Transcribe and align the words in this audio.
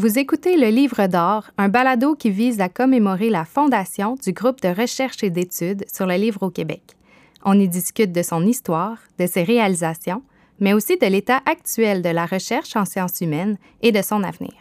Vous 0.00 0.18
écoutez 0.18 0.56
Le 0.56 0.68
Livre 0.68 1.08
d'or, 1.08 1.50
un 1.58 1.68
balado 1.68 2.14
qui 2.14 2.30
vise 2.30 2.62
à 2.62 2.70
commémorer 2.70 3.28
la 3.28 3.44
fondation 3.44 4.14
du 4.14 4.32
groupe 4.32 4.62
de 4.62 4.68
recherche 4.68 5.22
et 5.22 5.28
d'études 5.28 5.84
sur 5.92 6.06
le 6.06 6.14
livre 6.14 6.42
au 6.42 6.48
Québec. 6.48 6.96
On 7.44 7.60
y 7.60 7.68
discute 7.68 8.10
de 8.10 8.22
son 8.22 8.46
histoire, 8.46 8.96
de 9.18 9.26
ses 9.26 9.42
réalisations, 9.42 10.22
mais 10.58 10.72
aussi 10.72 10.96
de 10.96 11.04
l'état 11.04 11.42
actuel 11.44 12.00
de 12.00 12.08
la 12.08 12.24
recherche 12.24 12.76
en 12.76 12.86
sciences 12.86 13.20
humaines 13.20 13.58
et 13.82 13.92
de 13.92 14.00
son 14.00 14.22
avenir. 14.22 14.54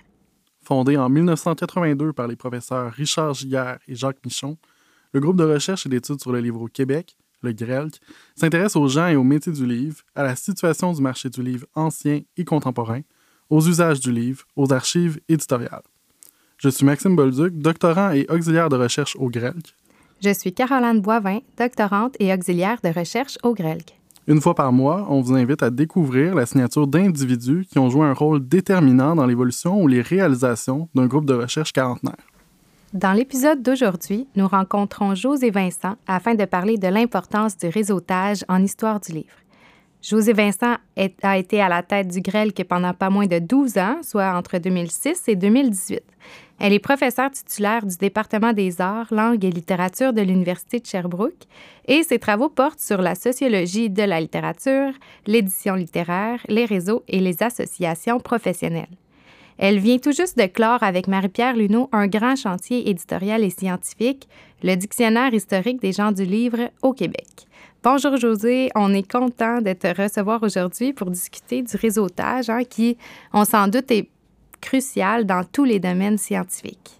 Fondé 0.62 0.98
en 0.98 1.08
1982 1.08 2.12
par 2.12 2.28
les 2.28 2.36
professeurs 2.36 2.92
Richard 2.92 3.34
Giguère 3.34 3.80
et 3.88 3.96
Jacques 3.96 4.20
Michon, 4.26 4.58
le 5.14 5.22
groupe 5.22 5.38
de 5.38 5.46
recherche 5.46 5.86
et 5.86 5.90
d'études 5.90 6.20
sur 6.20 6.34
le 6.34 6.42
livre 6.42 6.62
au 6.62 6.68
Québec, 6.68 7.16
le 7.44 7.54
GRELC, 7.54 8.02
s'intéresse 8.36 8.76
aux 8.76 8.90
gens 8.90 9.08
et 9.08 9.16
aux 9.16 9.24
métiers 9.24 9.54
du 9.54 9.66
livre, 9.66 10.02
à 10.16 10.24
la 10.24 10.36
situation 10.36 10.92
du 10.92 11.02
marché 11.02 11.30
du 11.30 11.42
livre 11.42 11.66
ancien 11.76 12.24
et 12.36 12.44
contemporain, 12.44 13.04
aux 13.50 13.68
usages 13.68 14.00
du 14.00 14.12
livre, 14.12 14.44
aux 14.56 14.72
archives 14.72 15.20
éditoriales. 15.28 15.84
Je 16.58 16.70
suis 16.70 16.86
Maxime 16.86 17.16
Bolduc, 17.16 17.58
doctorant 17.58 18.12
et 18.12 18.28
auxiliaire 18.30 18.70
de 18.70 18.76
recherche 18.76 19.16
au 19.18 19.30
GRELC. 19.30 19.74
Je 20.22 20.34
suis 20.34 20.54
Caroline 20.54 21.00
Boivin, 21.00 21.40
doctorante 21.58 22.16
et 22.20 22.34
auxiliaire 22.34 22.80
de 22.84 22.90
recherche 22.90 23.38
au 23.44 23.54
GRELC. 23.54 23.94
Une 24.28 24.42
fois 24.42 24.54
par 24.54 24.72
mois, 24.72 25.08
on 25.10 25.22
vous 25.22 25.34
invite 25.34 25.64
à 25.64 25.70
découvrir 25.70 26.36
la 26.36 26.46
signature 26.46 26.86
d'individus 26.86 27.66
qui 27.72 27.80
ont 27.80 27.90
joué 27.90 28.06
un 28.06 28.14
rôle 28.14 28.48
déterminant 28.48 29.16
dans 29.16 29.26
l'évolution 29.26 29.82
ou 29.82 29.88
les 29.88 30.02
réalisations 30.02 30.90
d'un 30.94 31.08
groupe 31.08 31.26
de 31.26 31.34
recherche 31.34 31.72
quarantenaire. 31.72 32.18
Dans 32.94 33.14
l'épisode 33.14 33.64
d'aujourd'hui, 33.64 34.28
nous 34.36 34.48
rencontrons 34.48 35.16
José 35.16 35.52
Vincent 35.52 35.96
afin 36.08 36.36
de 36.36 36.46
parler 36.46 36.78
de 36.78 36.88
l'importance 36.88 37.58
du 37.58 37.68
réseautage 37.70 38.44
en 38.50 38.64
histoire 38.64 39.00
du 39.00 39.14
livre. 39.14 39.34
José 40.02 40.32
Vincent 40.32 40.78
a 41.24 41.38
été 41.38 41.62
à 41.62 41.68
la 41.68 41.84
tête 41.84 42.08
du 42.08 42.22
GRELC 42.22 42.64
pendant 42.64 42.94
pas 42.94 43.10
moins 43.10 43.28
de 43.28 43.40
12 43.40 43.78
ans, 43.78 43.98
soit 44.02 44.34
entre 44.34 44.58
2006 44.58 45.24
et 45.28 45.36
2018. 45.36 46.02
Elle 46.60 46.74
est 46.74 46.80
professeure 46.80 47.32
titulaire 47.32 47.86
du 47.86 47.98
département 47.98 48.54
des 48.54 48.80
arts, 48.80 49.08
langues 49.12 49.44
et 49.44 49.52
littérature 49.52 50.14
de 50.14 50.22
l'Université 50.22 50.80
de 50.80 50.86
Sherbrooke 50.86 51.44
et 51.88 52.04
ses 52.04 52.20
travaux 52.20 52.50
portent 52.50 52.80
sur 52.80 53.02
la 53.02 53.16
sociologie 53.16 53.90
de 53.90 54.04
la 54.04 54.22
littérature, 54.22 54.94
l'édition 55.26 55.76
littéraire, 55.76 56.40
les 56.48 56.66
réseaux 56.66 57.04
et 57.08 57.20
les 57.20 57.44
associations 57.44 58.20
professionnelles. 58.20 58.88
Elle 59.58 59.80
vient 59.80 59.98
tout 59.98 60.14
juste 60.14 60.38
de 60.38 60.46
clore 60.46 60.84
avec 60.84 61.10
Marie-Pierre 61.10 61.56
Luneau 61.56 61.90
un 61.92 62.08
grand 62.08 62.38
chantier 62.38 62.90
éditorial 62.90 63.44
et 63.44 63.50
scientifique, 63.50 64.30
le 64.64 64.76
Dictionnaire 64.76 65.34
historique 65.34 65.82
des 65.82 65.92
gens 65.92 66.14
du 66.14 66.24
livre 66.24 66.70
au 66.82 66.94
Québec. 66.94 67.49
Bonjour 67.82 68.18
José, 68.18 68.70
on 68.76 68.94
est 68.94 69.10
content 69.10 69.62
de 69.62 69.72
te 69.72 69.88
recevoir 69.88 70.44
aujourd'hui 70.44 70.92
pour 70.92 71.10
discuter 71.10 71.62
du 71.62 71.78
réseautage 71.78 72.50
hein, 72.50 72.66
qui, 72.66 72.98
on 73.32 73.46
s'en 73.46 73.70
doute, 73.70 73.90
est 73.90 74.10
crucial 74.60 75.26
dans 75.26 75.46
tous 75.46 75.64
les 75.64 75.80
domaines 75.80 76.18
scientifiques. 76.18 77.00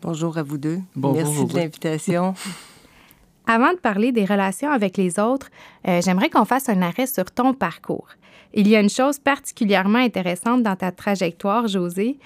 Bonjour 0.00 0.38
à 0.38 0.44
vous 0.44 0.58
deux. 0.58 0.78
Merci 0.94 1.46
de 1.46 1.56
l'invitation. 1.56 2.34
Avant 3.48 3.72
de 3.72 3.78
parler 3.78 4.12
des 4.12 4.24
relations 4.24 4.70
avec 4.70 4.96
les 4.96 5.18
autres, 5.18 5.50
euh, 5.88 6.00
j'aimerais 6.00 6.30
qu'on 6.30 6.44
fasse 6.44 6.68
un 6.68 6.82
arrêt 6.82 7.08
sur 7.08 7.24
ton 7.24 7.52
parcours. 7.52 8.10
Il 8.54 8.68
y 8.68 8.76
a 8.76 8.80
une 8.80 8.88
chose 8.88 9.18
particulièrement 9.18 9.98
intéressante 9.98 10.62
dans 10.62 10.76
ta 10.76 10.92
trajectoire, 10.92 11.66
José. 11.66 12.16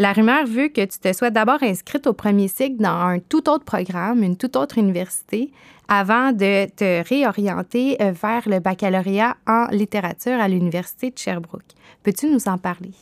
La 0.00 0.12
rumeur 0.12 0.46
veut 0.46 0.68
que 0.68 0.84
tu 0.84 1.00
te 1.00 1.12
sois 1.12 1.30
d'abord 1.30 1.60
inscrite 1.60 2.06
au 2.06 2.12
premier 2.12 2.46
cycle 2.46 2.80
dans 2.80 2.88
un 2.88 3.18
tout 3.18 3.50
autre 3.50 3.64
programme, 3.64 4.22
une 4.22 4.36
toute 4.36 4.54
autre 4.54 4.78
université, 4.78 5.50
avant 5.88 6.30
de 6.30 6.66
te 6.70 7.02
réorienter 7.08 8.00
euh, 8.00 8.12
vers 8.12 8.48
le 8.48 8.60
baccalauréat 8.60 9.36
en 9.48 9.66
littérature 9.72 10.38
à 10.38 10.46
l'Université 10.46 11.10
de 11.10 11.18
Sherbrooke. 11.18 11.74
Peux-tu 12.04 12.30
nous 12.30 12.46
en 12.46 12.58
parler? 12.58 12.92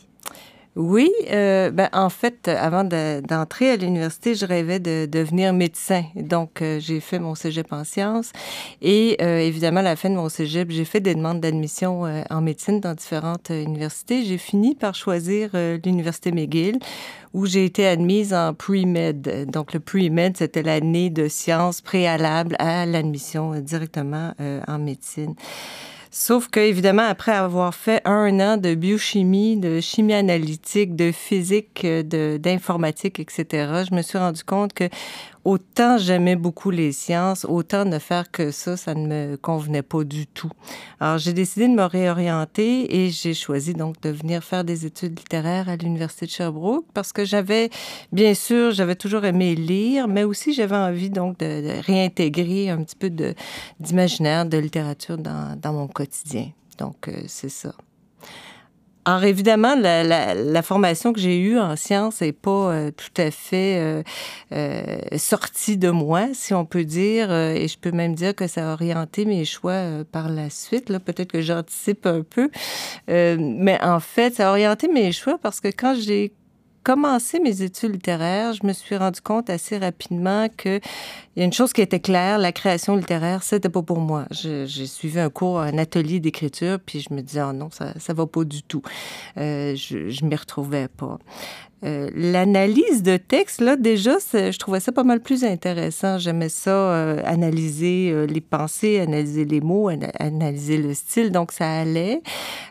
Oui, 0.77 1.11
euh, 1.31 1.71
ben, 1.71 1.89
en 1.91 2.09
fait, 2.09 2.47
avant 2.47 2.83
d'entrer 2.83 3.71
à 3.71 3.77
l'université, 3.77 4.35
je 4.35 4.45
rêvais 4.45 4.79
de, 4.79 5.07
devenir 5.11 5.51
médecin. 5.51 6.03
Donc, 6.15 6.61
euh, 6.61 6.79
j'ai 6.79 6.99
fait 6.99 7.17
mon 7.17 7.33
cégep 7.33 7.73
en 7.73 7.83
sciences. 7.83 8.31
Et 8.83 9.17
euh, 9.19 9.39
évidemment, 9.39 9.79
à 9.79 9.83
la 9.83 9.95
fin 9.95 10.11
de 10.11 10.15
mon 10.15 10.29
cégep, 10.29 10.69
j'ai 10.69 10.85
fait 10.85 10.99
des 10.99 11.15
demandes 11.15 11.41
d'admission 11.41 12.03
en 12.29 12.41
médecine 12.41 12.79
dans 12.79 12.93
différentes 12.93 13.49
universités. 13.49 14.23
J'ai 14.23 14.37
fini 14.37 14.75
par 14.75 14.93
choisir 14.93 15.49
l'Université 15.83 16.31
McGill, 16.31 16.77
où 17.33 17.47
j'ai 17.47 17.65
été 17.65 17.87
admise 17.87 18.31
en 18.35 18.53
pre-med. 18.53 19.49
Donc, 19.49 19.73
le 19.73 19.79
pre-med, 19.79 20.37
c'était 20.37 20.61
l'année 20.61 21.09
de 21.09 21.27
sciences 21.27 21.81
préalable 21.81 22.55
à 22.59 22.85
l'admission 22.85 23.59
directement 23.61 24.33
en 24.67 24.77
médecine. 24.77 25.33
Sauf 26.11 26.47
que, 26.49 26.59
évidemment, 26.59 27.07
après 27.07 27.33
avoir 27.33 27.75
fait 27.75 28.01
un 28.05 28.39
an 28.39 28.57
de 28.57 28.75
biochimie, 28.75 29.57
de 29.57 29.79
chimie 29.81 30.13
analytique, 30.13 30.95
de 30.95 31.11
physique, 31.11 31.85
d'informatique, 31.85 33.19
etc., 33.19 33.83
je 33.89 33.95
me 33.95 34.01
suis 34.01 34.17
rendu 34.17 34.43
compte 34.43 34.73
que 34.73 34.89
autant 35.47 35.97
j'aimais 35.97 36.35
beaucoup 36.35 36.71
les 36.71 36.91
sciences, 36.91 37.45
autant 37.45 37.85
ne 37.85 37.99
faire 37.99 38.31
que 38.31 38.51
ça, 38.51 38.75
ça 38.75 38.93
ne 38.93 39.07
me 39.07 39.37
convenait 39.37 39.81
pas 39.81 40.03
du 40.03 40.27
tout. 40.27 40.51
Alors, 40.99 41.19
j'ai 41.19 41.31
décidé 41.31 41.69
de 41.69 41.73
me 41.73 41.85
réorienter 41.85 42.93
et 42.93 43.09
j'ai 43.09 43.33
choisi 43.33 43.73
donc 43.73 44.01
de 44.01 44.09
venir 44.09 44.43
faire 44.43 44.65
des 44.65 44.85
études 44.85 45.17
littéraires 45.17 45.69
à 45.69 45.77
l'Université 45.77 46.25
de 46.25 46.31
Sherbrooke 46.31 46.85
parce 46.93 47.13
que 47.13 47.23
j'avais, 47.23 47.69
bien 48.11 48.33
sûr, 48.33 48.71
j'avais 48.71 48.95
toujours 48.95 49.23
aimé 49.23 49.55
lire, 49.55 50.09
mais 50.09 50.25
aussi 50.25 50.53
j'avais 50.53 50.75
envie 50.75 51.09
donc 51.09 51.39
de, 51.39 51.81
réintégrer 51.81 52.69
un 52.69 52.83
petit 52.83 52.97
peu 52.97 53.09
d'imaginaire, 53.79 54.45
de, 54.45 54.57
littérature 54.57 55.17
dans, 55.17 55.73
mon 55.73 55.87
quotidien. 55.87 56.49
Donc, 56.77 57.07
euh, 57.07 57.21
c'est 57.27 57.49
ça. 57.49 57.73
Alors 59.07 59.23
évidemment, 59.23 59.73
la, 59.73 60.03
la, 60.03 60.35
la 60.35 60.61
formation 60.61 61.13
que 61.13 61.19
j'ai 61.21 61.39
eue 61.39 61.57
en 61.57 61.77
sciences 61.77 62.19
n'est 62.19 62.33
pas 62.33 62.73
euh, 62.73 62.91
tout 62.91 63.21
à 63.21 63.31
fait 63.31 63.79
euh, 63.79 64.03
euh, 64.51 64.97
sortie 65.15 65.77
de 65.77 65.89
moi, 65.89 66.27
si 66.33 66.53
on 66.53 66.65
peut 66.65 66.83
dire, 66.83 67.31
euh, 67.31 67.53
et 67.53 67.69
je 67.69 67.77
peux 67.79 67.91
même 67.91 68.15
dire 68.15 68.35
que 68.35 68.47
ça 68.47 68.69
a 68.69 68.73
orienté 68.73 69.23
mes 69.23 69.45
choix 69.45 69.81
par 70.11 70.27
la 70.27 70.49
suite. 70.49 70.89
Là, 70.89 70.99
peut-être 70.99 71.31
que 71.31 71.39
j'anticipe 71.39 72.05
un 72.05 72.21
peu, 72.21 72.49
mais 73.07 73.81
en 73.81 74.01
fait, 74.01 74.35
ça 74.35 74.49
a 74.49 74.51
orienté 74.51 74.89
mes 74.89 75.13
choix 75.13 75.37
parce 75.37 75.61
que 75.61 75.69
quand 75.69 75.95
j'ai 75.97 76.33
commencé 76.87 77.41
mes 77.41 77.63
études 77.63 77.91
littéraires, 77.91 78.53
je 78.53 78.65
me 78.65 78.71
suis 78.71 78.95
rendu 78.95 79.19
compte 79.19 79.49
assez 79.49 79.77
rapidement 79.77 80.47
que 80.55 80.79
il 81.35 81.39
y 81.39 81.41
a 81.41 81.45
une 81.45 81.51
chose 81.51 81.73
qui 81.73 81.81
était 81.81 81.99
claire, 81.99 82.37
la 82.37 82.53
création 82.53 82.95
littéraire, 82.95 83.43
c'était 83.43 83.67
pas 83.67 83.81
pour 83.81 83.99
moi. 83.99 84.25
J'ai 84.31 84.65
suivi 84.87 85.19
un 85.19 85.29
cours, 85.29 85.59
un 85.59 85.77
atelier 85.79 86.21
d'écriture, 86.21 86.79
puis 86.79 87.01
je 87.01 87.13
me 87.13 87.21
disais, 87.21 87.41
oh 87.41 87.51
non, 87.51 87.69
ça, 87.71 87.91
ça 87.99 88.13
va 88.13 88.25
pas 88.25 88.45
du 88.45 88.63
tout. 88.63 88.81
Euh, 89.37 89.75
je, 89.75 90.07
je 90.07 90.23
m'y 90.23 90.35
retrouvais 90.37 90.87
pas. 90.87 91.19
Euh, 91.83 92.09
l'analyse 92.15 93.03
de 93.03 93.17
texte, 93.17 93.61
là, 93.61 93.75
déjà, 93.75 94.17
je 94.33 94.57
trouvais 94.57 94.79
ça 94.79 94.91
pas 94.91 95.03
mal 95.03 95.19
plus 95.19 95.43
intéressant. 95.43 96.17
J'aimais 96.17 96.49
ça, 96.49 96.71
euh, 96.71 97.21
analyser 97.23 98.09
euh, 98.11 98.25
les 98.25 98.41
pensées, 98.41 98.99
analyser 98.99 99.45
les 99.45 99.61
mots, 99.61 99.89
analyser 100.19 100.77
le 100.77 100.93
style, 100.95 101.31
donc 101.31 101.51
ça 101.51 101.69
allait. 101.69 102.21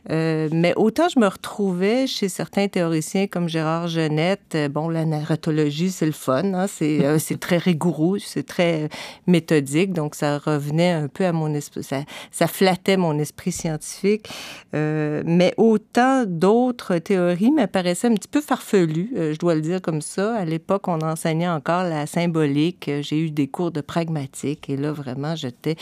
mais 0.09 0.73
autant 0.77 1.09
je 1.09 1.21
me 1.21 1.27
retrouvais 1.27 2.07
chez 2.07 2.29
certains 2.29 2.69
théoriciens 2.69 3.27
comme 3.27 3.49
Gérard 3.49 3.89
Genette, 3.89 4.57
bon, 4.71 4.89
la 4.89 5.05
narratologie, 5.05 5.91
c'est 5.91 6.07
le 6.07 6.13
fun, 6.13 6.55
hein, 6.55 6.67
c'est 6.67 7.41
très 7.41 7.59
rigoureux, 7.59 8.19
c'est 8.19 8.47
très 8.47 8.89
méthodique, 9.27 9.93
donc 9.93 10.15
ça 10.15 10.39
revenait 10.39 10.91
un 10.91 11.09
peu 11.09 11.25
à 11.25 11.33
mon 11.33 11.53
esprit, 11.55 11.85
ça, 11.85 12.03
ça 12.31 12.47
flattait 12.47 12.97
mon 12.97 13.19
esprit 13.19 13.53
scientifique. 13.53 14.29
mais 14.73 15.55
autant 15.57 16.25
d'autres 16.27 16.99
théories 16.99 17.53
m'apparaissaient 17.53 18.09
un 18.09 18.15
petit 18.15 18.29
peu 18.29 18.41
farfelues 18.41 18.96
euh, 19.17 19.33
je 19.33 19.39
dois 19.39 19.55
le 19.55 19.61
dire 19.61 19.81
comme 19.83 20.01
ça. 20.01 20.35
À 20.35 20.45
l'époque, 20.45 20.89
on 20.89 21.01
enseignait 21.01 21.49
encore 21.49 21.85
la 21.85 22.07
symbolique. 22.07 22.91
J'ai 23.01 23.19
eu 23.19 23.31
des 23.31 23.49
cours 23.49 23.71
de 23.71 23.81
pragmatique 23.81 24.69
et 24.71 24.77
là, 24.77 24.93
vraiment, 24.93 25.35
j'étais 25.37 25.77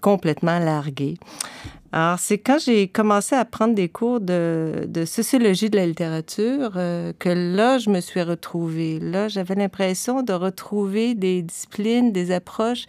complètement 0.00 0.58
larguée. 0.58 1.16
Alors, 1.90 2.18
c'est 2.18 2.36
quand 2.38 2.58
j'ai 2.58 2.88
commencé 2.88 3.34
à 3.34 3.44
prendre 3.46 3.74
des 3.74 3.88
cours 3.88 4.20
de, 4.20 4.86
sociologie 5.06 5.70
de 5.70 5.76
la 5.76 5.86
littérature 5.86 6.72
euh, 6.76 7.12
que 7.18 7.30
là, 7.30 7.78
je 7.78 7.88
me 7.88 8.00
suis 8.00 8.22
retrouvée. 8.22 8.98
Là, 9.00 9.28
j'avais 9.28 9.54
l'impression 9.54 10.22
de 10.22 10.34
retrouver 10.34 11.14
des 11.14 11.42
disciplines, 11.42 12.12
des 12.12 12.30
approches 12.30 12.86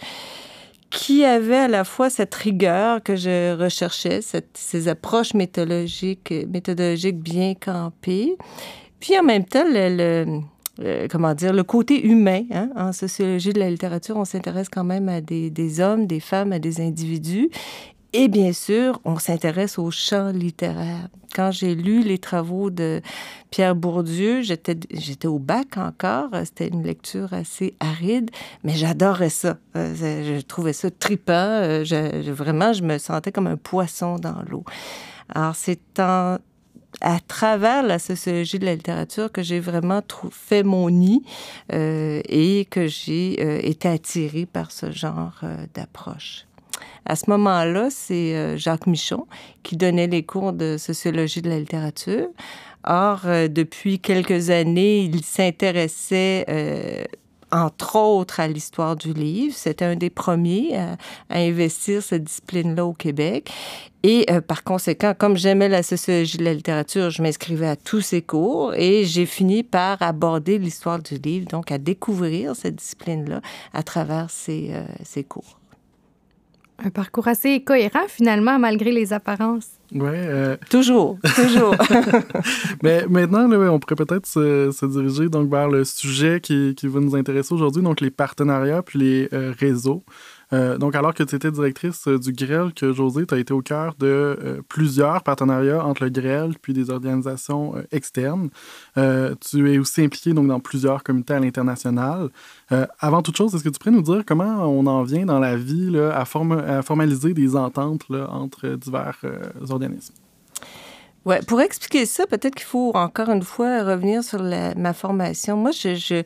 qui 0.89 1.23
avaient 1.23 1.55
à 1.55 1.67
la 1.67 1.83
fois 1.83 2.09
cette 2.09 2.33
rigueur 2.33 3.03
que 3.03 3.15
je 3.15 3.55
recherchais, 3.55 4.21
ces 4.53 4.87
approches 4.87 5.33
méthodologiques 5.33 6.33
bien 7.19 7.53
campées, 7.53 8.37
puis 8.99 9.17
en 9.17 9.23
même 9.23 9.45
temps, 9.45 9.65
le, 9.65 10.41
comment 11.09 11.33
dire, 11.33 11.53
le 11.53 11.63
côté 11.63 12.05
humain. 12.05 12.43
Hein? 12.51 12.69
En 12.75 12.91
sociologie 12.91 13.53
de 13.53 13.59
la 13.59 13.69
littérature, 13.69 14.17
on 14.17 14.25
s'intéresse 14.25 14.69
quand 14.69 14.83
même 14.83 15.09
à 15.09 15.21
des, 15.21 15.79
hommes, 15.79 16.07
des 16.07 16.19
femmes, 16.19 16.51
à 16.51 16.59
des 16.59 16.81
individus. 16.81 17.49
Et 18.11 18.27
bien 18.27 18.53
sûr, 18.53 18.99
on 19.05 19.19
s'intéresse 19.19 19.77
au 19.77 19.91
champ 19.91 20.31
littéraire. 20.31 21.09
Quand 21.35 21.51
j'ai 21.51 21.75
lu 21.75 22.01
les 22.01 22.17
travaux 22.17 22.71
de 22.71 23.01
Pierre 23.51 23.75
Bourdieu, 23.75 24.41
j'étais, 24.41 24.75
j'étais 24.91 25.27
au 25.27 25.37
bac 25.37 25.77
encore. 25.77 26.29
C'était 26.43 26.69
une 26.69 26.83
lecture 26.83 27.33
assez 27.33 27.75
aride, 27.79 28.31
mais 28.63 28.73
j'adorais 28.73 29.29
ça. 29.29 29.57
Euh, 29.75 29.93
je 29.95 30.41
trouvais 30.41 30.73
ça 30.73 30.89
tripant. 30.89 31.33
Euh, 31.35 31.83
je, 31.83 32.31
vraiment, 32.31 32.73
je 32.73 32.81
me 32.81 32.97
sentais 32.97 33.31
comme 33.31 33.45
un 33.45 33.57
poisson 33.57 34.15
dans 34.15 34.41
l'eau. 34.49 34.63
Alors, 35.31 35.55
c'est 35.55 35.99
en 35.99 36.37
à 37.01 37.19
travers 37.19 37.83
la 37.83 37.99
sociologie 37.99 38.59
de 38.59 38.65
la 38.65 38.75
littérature 38.75 39.31
que 39.31 39.41
j'ai 39.41 39.59
vraiment 39.59 40.01
fait 40.31 40.63
mon 40.63 40.89
nid 40.89 41.23
et 41.71 42.67
que 42.69 42.87
j'ai 42.87 43.67
été 43.69 43.87
attirée 43.87 44.45
par 44.45 44.71
ce 44.71 44.91
genre 44.91 45.41
d'approche. 45.73 46.45
À 47.05 47.15
ce 47.15 47.29
moment-là, 47.29 47.89
c'est 47.89 48.57
Jacques 48.57 48.87
Michon 48.87 49.27
qui 49.63 49.77
donnait 49.77 50.07
les 50.07 50.23
cours 50.23 50.53
de 50.53 50.77
sociologie 50.77 51.41
de 51.41 51.49
la 51.49 51.59
littérature. 51.59 52.27
Or, 52.85 53.21
depuis 53.49 53.99
quelques 53.99 54.49
années, 54.49 54.99
il 55.01 55.23
s'intéressait 55.23 57.07
entre 57.51 57.95
autres 57.95 58.39
à 58.39 58.47
l'histoire 58.47 58.95
du 58.95 59.13
livre. 59.13 59.53
C'était 59.55 59.85
un 59.85 59.95
des 59.95 60.09
premiers 60.09 60.77
à, 60.77 60.97
investir 61.29 62.01
cette 62.01 62.23
discipline-là 62.23 62.85
au 62.85 62.93
Québec. 62.93 63.51
Et 64.03 64.25
euh, 64.29 64.39
par 64.39 64.63
conséquent, 64.63 65.13
comme 65.17 65.35
j'aimais 65.35 65.67
la 65.67 65.83
sociologie 65.83 66.37
de 66.37 66.45
la 66.45 66.53
littérature, 66.53 67.09
je 67.09 67.21
m'inscrivais 67.21 67.67
à 67.67 67.75
tous 67.75 68.01
ces 68.01 68.21
cours 68.21 68.73
et 68.75 69.03
j'ai 69.03 69.25
fini 69.25 69.63
par 69.63 70.01
aborder 70.01 70.57
l'histoire 70.57 70.99
du 70.99 71.15
livre, 71.15 71.47
donc 71.47 71.71
à 71.71 71.77
découvrir 71.77 72.55
cette 72.55 72.77
discipline-là 72.77 73.41
à 73.73 73.83
travers 73.83 74.29
ces, 74.29 74.69
euh, 74.71 74.85
ces 75.03 75.23
cours. 75.23 75.58
Un 76.83 76.89
parcours 76.89 77.27
assez 77.27 77.61
cohérent 77.61 78.07
finalement, 78.07 78.57
malgré 78.57 78.91
les 78.91 79.11
apparences. 79.11 79.67
Oui. 79.91 80.01
Euh, 80.13 80.55
toujours, 80.69 81.17
toujours. 81.35 81.75
Mais 82.83 83.05
maintenant, 83.07 83.49
on 83.51 83.79
pourrait 83.79 83.95
peut-être 83.95 84.25
se, 84.25 84.85
diriger 84.85 85.29
donc 85.29 85.49
vers 85.49 85.67
le 85.67 85.83
sujet 85.83 86.39
qui, 86.41 86.75
qui 86.75 86.87
va 86.87 86.99
nous 86.99 87.15
intéresser 87.15 87.53
aujourd'hui, 87.53 87.81
donc 87.81 87.99
les 88.01 88.11
partenariats 88.11 88.83
puis 88.83 88.99
les 88.99 89.29
euh, 89.33 89.53
réseaux. 89.57 90.03
Euh, 90.51 90.77
donc, 90.77 90.95
alors 90.95 91.13
que 91.13 91.23
tu 91.23 91.35
étais 91.35 91.51
directrice 91.51 92.07
euh, 92.07 92.17
du 92.17 92.33
GREL, 92.33 92.73
que 92.73 92.91
José, 92.91 93.25
tu 93.25 93.33
as 93.33 93.37
été 93.37 93.53
au 93.53 93.61
cœur 93.61 93.93
de 93.99 94.07
euh, 94.07 94.61
plusieurs 94.67 95.23
partenariats 95.23 95.85
entre 95.85 96.03
le 96.03 96.09
GREL 96.09 96.53
puis 96.61 96.73
des 96.73 96.89
organisations 96.89 97.75
externes. 97.91 98.49
tu 98.95 99.73
es 99.73 99.77
aussi 99.77 100.03
impliqué 100.03 100.33
donc, 100.33 100.47
dans 100.47 100.59
plusieurs 100.59 101.03
comités 101.03 101.33
à 101.33 101.39
l'international. 101.39 102.29
avant 102.99 103.21
toute 103.21 103.37
chose, 103.37 103.53
est-ce 103.53 103.63
que 103.63 103.69
tu 103.69 103.79
pourrais 103.79 103.91
nous 103.91 104.01
dire 104.01 104.23
comment 104.25 104.65
on 104.65 104.85
en 104.87 105.03
vient 105.03 105.25
dans 105.25 105.39
la 105.39 105.55
vie 105.55 105.97
à, 105.97 106.25
formaliser 106.25 107.33
des 107.33 107.55
ententes 107.55 108.05
entre 108.09 108.69
divers 108.69 109.21
organismes? 109.69 110.15
Ouais, 111.25 111.42
pour 111.42 111.60
expliquer 111.60 112.06
ça, 112.06 112.25
peut-être 112.25 112.56
qu'il 112.56 112.66
faut 112.66 112.92
encore 112.95 113.30
une 113.30 113.44
fois 113.44 113.83
revenir 113.83 114.24
sur 114.24 114.42
ma 114.42 114.94
formation. 114.94 115.57
Moi, 115.57 115.71
je, 115.71 115.95
je, 115.95 116.24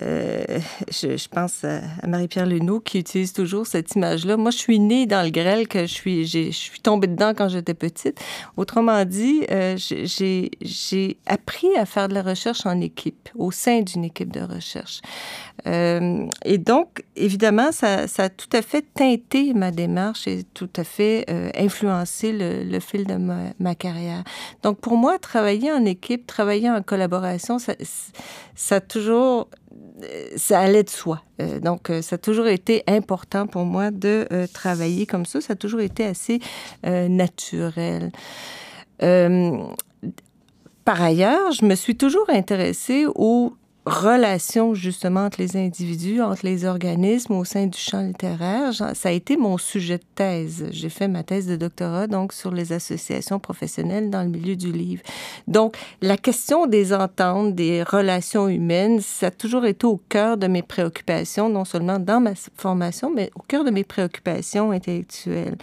euh, 0.00 0.60
je, 0.90 1.28
pense 1.28 1.64
à, 1.64 1.80
Marie-Pierre 2.06 2.46
Lenaud 2.46 2.78
qui 2.78 3.00
utilise 3.00 3.32
toujours 3.32 3.66
cette 3.66 3.96
image-là. 3.96 4.36
Moi, 4.36 4.52
je 4.52 4.58
suis 4.58 4.78
née 4.78 5.06
dans 5.06 5.24
le 5.24 5.30
grêle, 5.30 5.66
que 5.66 5.80
je 5.80 5.92
suis, 5.92 6.26
je 6.26 6.50
suis 6.50 6.80
tombée 6.80 7.08
dedans 7.08 7.32
quand 7.36 7.48
j'étais 7.48 7.74
petite. 7.74 8.20
Autrement 8.56 9.04
dit, 9.04 9.44
euh, 9.50 9.76
j'ai 9.76 11.18
appris 11.26 11.76
à 11.76 11.84
faire 11.84 12.08
de 12.08 12.14
la 12.14 12.22
recherche 12.22 12.64
en 12.64 12.80
équipe, 12.80 13.28
au 13.34 13.50
sein 13.50 13.80
d'une 13.80 14.04
équipe 14.04 14.32
de 14.32 14.40
recherche. 14.40 15.00
Euh, 15.66 16.26
et 16.44 16.58
donc, 16.58 17.04
évidemment, 17.16 17.72
ça, 17.72 18.06
ça, 18.06 18.24
a 18.24 18.28
tout 18.28 18.48
à 18.52 18.62
fait 18.62 18.84
teinté 18.94 19.52
ma 19.54 19.70
démarche 19.70 20.28
et 20.28 20.44
tout 20.54 20.70
à 20.76 20.84
fait 20.84 21.24
euh, 21.28 21.50
influencé 21.56 22.32
le, 22.32 22.64
le, 22.64 22.80
fil 22.80 23.06
de 23.06 23.16
ma, 23.16 23.74
carrière. 23.74 24.22
Donc, 24.62 24.80
pour 24.80 24.96
moi, 24.96 25.18
travailler 25.18 25.72
en 25.72 25.84
équipe, 25.84 26.26
travailler 26.26 26.70
en 26.70 26.82
collaboration, 26.82 27.58
ça, 27.58 27.74
a 28.70 28.80
toujours 28.80 29.48
ça 30.36 30.60
allait 30.60 30.84
de 30.84 30.90
soi. 30.90 31.22
Euh, 31.40 31.58
donc, 31.58 31.90
ça 32.02 32.14
a 32.14 32.18
toujours 32.18 32.46
été 32.46 32.84
important 32.86 33.46
pour 33.46 33.64
moi 33.64 33.90
de 33.90 34.28
travailler 34.52 35.06
comme 35.06 35.26
ça. 35.26 35.40
Ça 35.40 35.54
a 35.54 35.56
toujours 35.56 35.80
été 35.80 36.04
assez 36.04 36.40
naturel. 36.84 38.12
par 38.98 41.02
ailleurs, 41.02 41.52
je 41.52 41.64
me 41.64 41.74
suis 41.74 41.96
toujours 41.96 42.30
intéressée 42.30 43.06
aux 43.14 43.52
relation 43.88 44.74
justement 44.74 45.24
entre 45.24 45.40
les 45.40 45.56
individus, 45.56 46.20
entre 46.20 46.44
les 46.44 46.64
organismes 46.64 47.34
au 47.34 47.44
sein 47.44 47.66
du 47.66 47.78
champ 47.78 48.00
littéraire. 48.00 48.72
Ça 48.72 49.08
a 49.08 49.12
été 49.12 49.36
mon 49.36 49.58
sujet 49.58 49.98
de 49.98 50.04
thèse. 50.14 50.66
J'ai 50.70 50.88
fait 50.88 51.08
ma 51.08 51.22
thèse 51.22 51.46
de 51.46 51.56
doctorat 51.56 52.06
donc 52.06 52.32
sur 52.32 52.50
les 52.50 52.72
associations 52.72 53.38
professionnelles 53.38 54.10
dans 54.10 54.22
le 54.22 54.28
milieu 54.28 54.56
du 54.56 54.72
livre. 54.72 55.02
Donc 55.46 55.76
la 56.02 56.16
question 56.16 56.66
des 56.66 56.92
ententes, 56.92 57.54
des 57.54 57.82
relations 57.82 58.48
humaines, 58.48 59.00
ça 59.00 59.26
a 59.26 59.30
toujours 59.30 59.64
été 59.64 59.86
au 59.86 60.00
cœur 60.08 60.36
de 60.36 60.46
mes 60.46 60.62
préoccupations, 60.62 61.48
non 61.48 61.64
seulement 61.64 61.98
dans 61.98 62.20
ma 62.20 62.34
formation, 62.56 63.10
mais 63.14 63.30
au 63.34 63.42
cœur 63.42 63.64
de 63.64 63.70
mes 63.70 63.84
préoccupations 63.84 64.70
intellectuelles. 64.70 65.56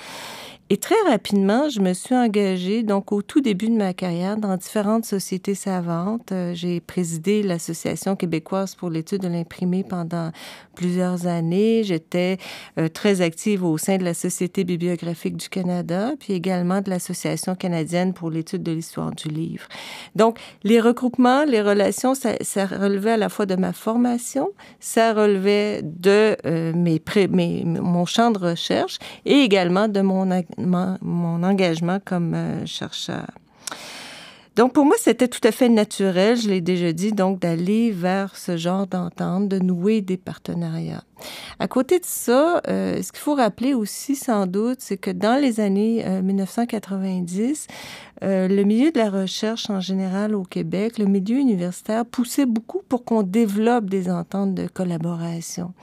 Et 0.71 0.77
très 0.77 0.95
rapidement, 1.07 1.69
je 1.69 1.79
me 1.79 1.93
suis 1.93 2.15
engagée, 2.15 2.81
donc 2.81 3.11
au 3.11 3.21
tout 3.21 3.39
début 3.39 3.69
de 3.69 3.75
ma 3.75 3.93
carrière, 3.93 4.35
dans 4.35 4.57
différentes 4.57 5.05
sociétés 5.05 5.53
savantes. 5.53 6.31
Euh, 6.31 6.55
j'ai 6.55 6.79
présidé 6.79 7.43
l'Association 7.43 8.15
québécoise 8.15 8.73
pour 8.73 8.89
l'étude 8.89 9.21
de 9.21 9.27
l'imprimé 9.27 9.83
pendant 9.83 10.31
plusieurs 10.73 11.27
années. 11.27 11.83
J'étais 11.83 12.39
euh, 12.79 12.87
très 12.87 13.21
active 13.21 13.63
au 13.63 13.77
sein 13.77 13.97
de 13.97 14.03
la 14.03 14.15
Société 14.15 14.63
bibliographique 14.63 15.37
du 15.37 15.49
Canada, 15.49 16.13
puis 16.19 16.33
également 16.33 16.81
de 16.81 16.89
l'Association 16.89 17.53
canadienne 17.53 18.15
pour 18.15 18.31
l'étude 18.31 18.63
de 18.63 18.71
l'histoire 18.71 19.11
du 19.11 19.27
livre. 19.27 19.67
Donc, 20.15 20.39
les 20.63 20.81
regroupements, 20.81 21.45
les 21.45 21.61
relations, 21.61 22.15
ça, 22.15 22.65
relevait 22.65 23.11
à 23.11 23.17
la 23.17 23.29
fois 23.29 23.45
de 23.45 23.55
ma 23.55 23.71
formation, 23.71 24.49
ça 24.79 25.13
relevait 25.13 25.81
de 25.83 26.35
euh, 26.47 26.73
mon 26.73 28.05
champ 28.07 28.31
de 28.31 28.39
recherche 28.39 28.97
et 29.25 29.41
également 29.41 29.87
de 29.87 30.01
mon 30.01 30.31
mon, 30.57 31.43
engagement 31.43 31.99
comme 32.03 32.33
euh, 32.33 32.65
chercheur. 32.65 33.27
Donc, 34.55 34.71
pour 34.71 34.85
moi, 34.85 34.95
c'était 34.97 35.27
tout 35.27 35.45
à 35.45 35.51
fait 35.51 35.67
naturel, 35.67 36.37
je 36.37 36.47
l'ai 36.47 36.61
déjà 36.61 36.93
dit, 36.93 37.11
donc 37.11 37.39
d'aller 37.39 37.91
vers 37.91 38.37
ce 38.37 38.55
genre 38.55 38.87
d'entente, 38.87 39.49
de 39.49 39.59
nouer 39.59 39.99
des 39.99 40.15
partenariats. 40.15 41.03
À 41.59 41.67
côté 41.67 41.99
de 41.99 42.05
ça, 42.05 42.61
euh, 42.69 43.01
ce 43.01 43.11
qu'il 43.11 43.19
faut 43.19 43.35
rappeler 43.35 43.73
aussi, 43.73 44.15
sans 44.15 44.47
doute, 44.47 44.77
c'est 44.79 44.95
que 44.95 45.11
dans 45.11 45.41
les 45.41 45.59
années 45.59 46.05
1990, 46.21 47.67
euh, 48.23 48.47
le 48.47 48.63
milieu 48.63 48.91
de 48.91 48.97
la 48.97 49.09
recherche 49.09 49.69
en 49.69 49.81
général 49.81 50.35
au 50.35 50.43
Québec, 50.43 50.97
le 50.97 51.05
milieu 51.05 51.37
universitaire 51.37 52.05
poussait 52.05 52.45
beaucoup 52.45 52.81
pour 52.87 53.03
qu'on 53.03 53.23
développe 53.23 53.89
des 53.89 54.09
ententes 54.09 54.53
de 54.55 54.67
collaboration. 54.67 55.73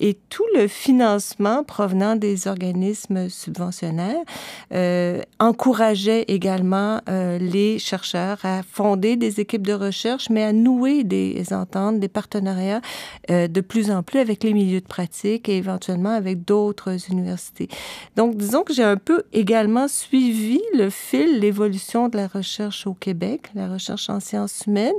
Et 0.00 0.18
tout 0.28 0.46
le 0.56 0.66
financement 0.66 1.62
provenant 1.62 2.16
des 2.16 2.48
organismes 2.48 3.28
subventionnaires 3.28 4.24
euh, 4.72 5.22
encourageait 5.38 6.24
également 6.28 7.00
euh, 7.08 7.38
les 7.38 7.78
chercheurs 7.78 8.38
à 8.44 8.62
fonder 8.62 9.16
des 9.16 9.40
équipes 9.40 9.66
de 9.66 9.72
recherche, 9.72 10.28
mais 10.28 10.42
à 10.42 10.52
nouer 10.52 11.04
des 11.04 11.52
ententes, 11.52 12.00
des 12.00 12.08
partenariats 12.08 12.80
de 13.28 13.60
plus 13.60 13.90
en 13.90 14.02
plus 14.02 14.20
avec 14.20 14.42
les 14.42 14.52
milieux 14.52 14.80
de 14.80 14.86
pratique 14.86 15.48
et 15.48 15.56
éventuellement 15.56 16.10
avec 16.10 16.44
d'autres 16.44 17.10
universités. 17.10 17.68
Donc, 18.16 18.36
disons 18.36 18.62
que 18.62 18.72
j'ai 18.72 18.82
un 18.82 18.96
peu 18.96 19.22
également 19.32 19.88
suivi 19.88 20.60
le 20.74 20.90
fil, 20.90 21.40
l'évolution 21.40 21.75
de 21.76 22.16
la 22.16 22.26
recherche 22.26 22.86
au 22.86 22.94
Québec, 22.94 23.50
la 23.54 23.68
recherche 23.68 24.08
en 24.10 24.20
sciences 24.20 24.66
humaines, 24.66 24.94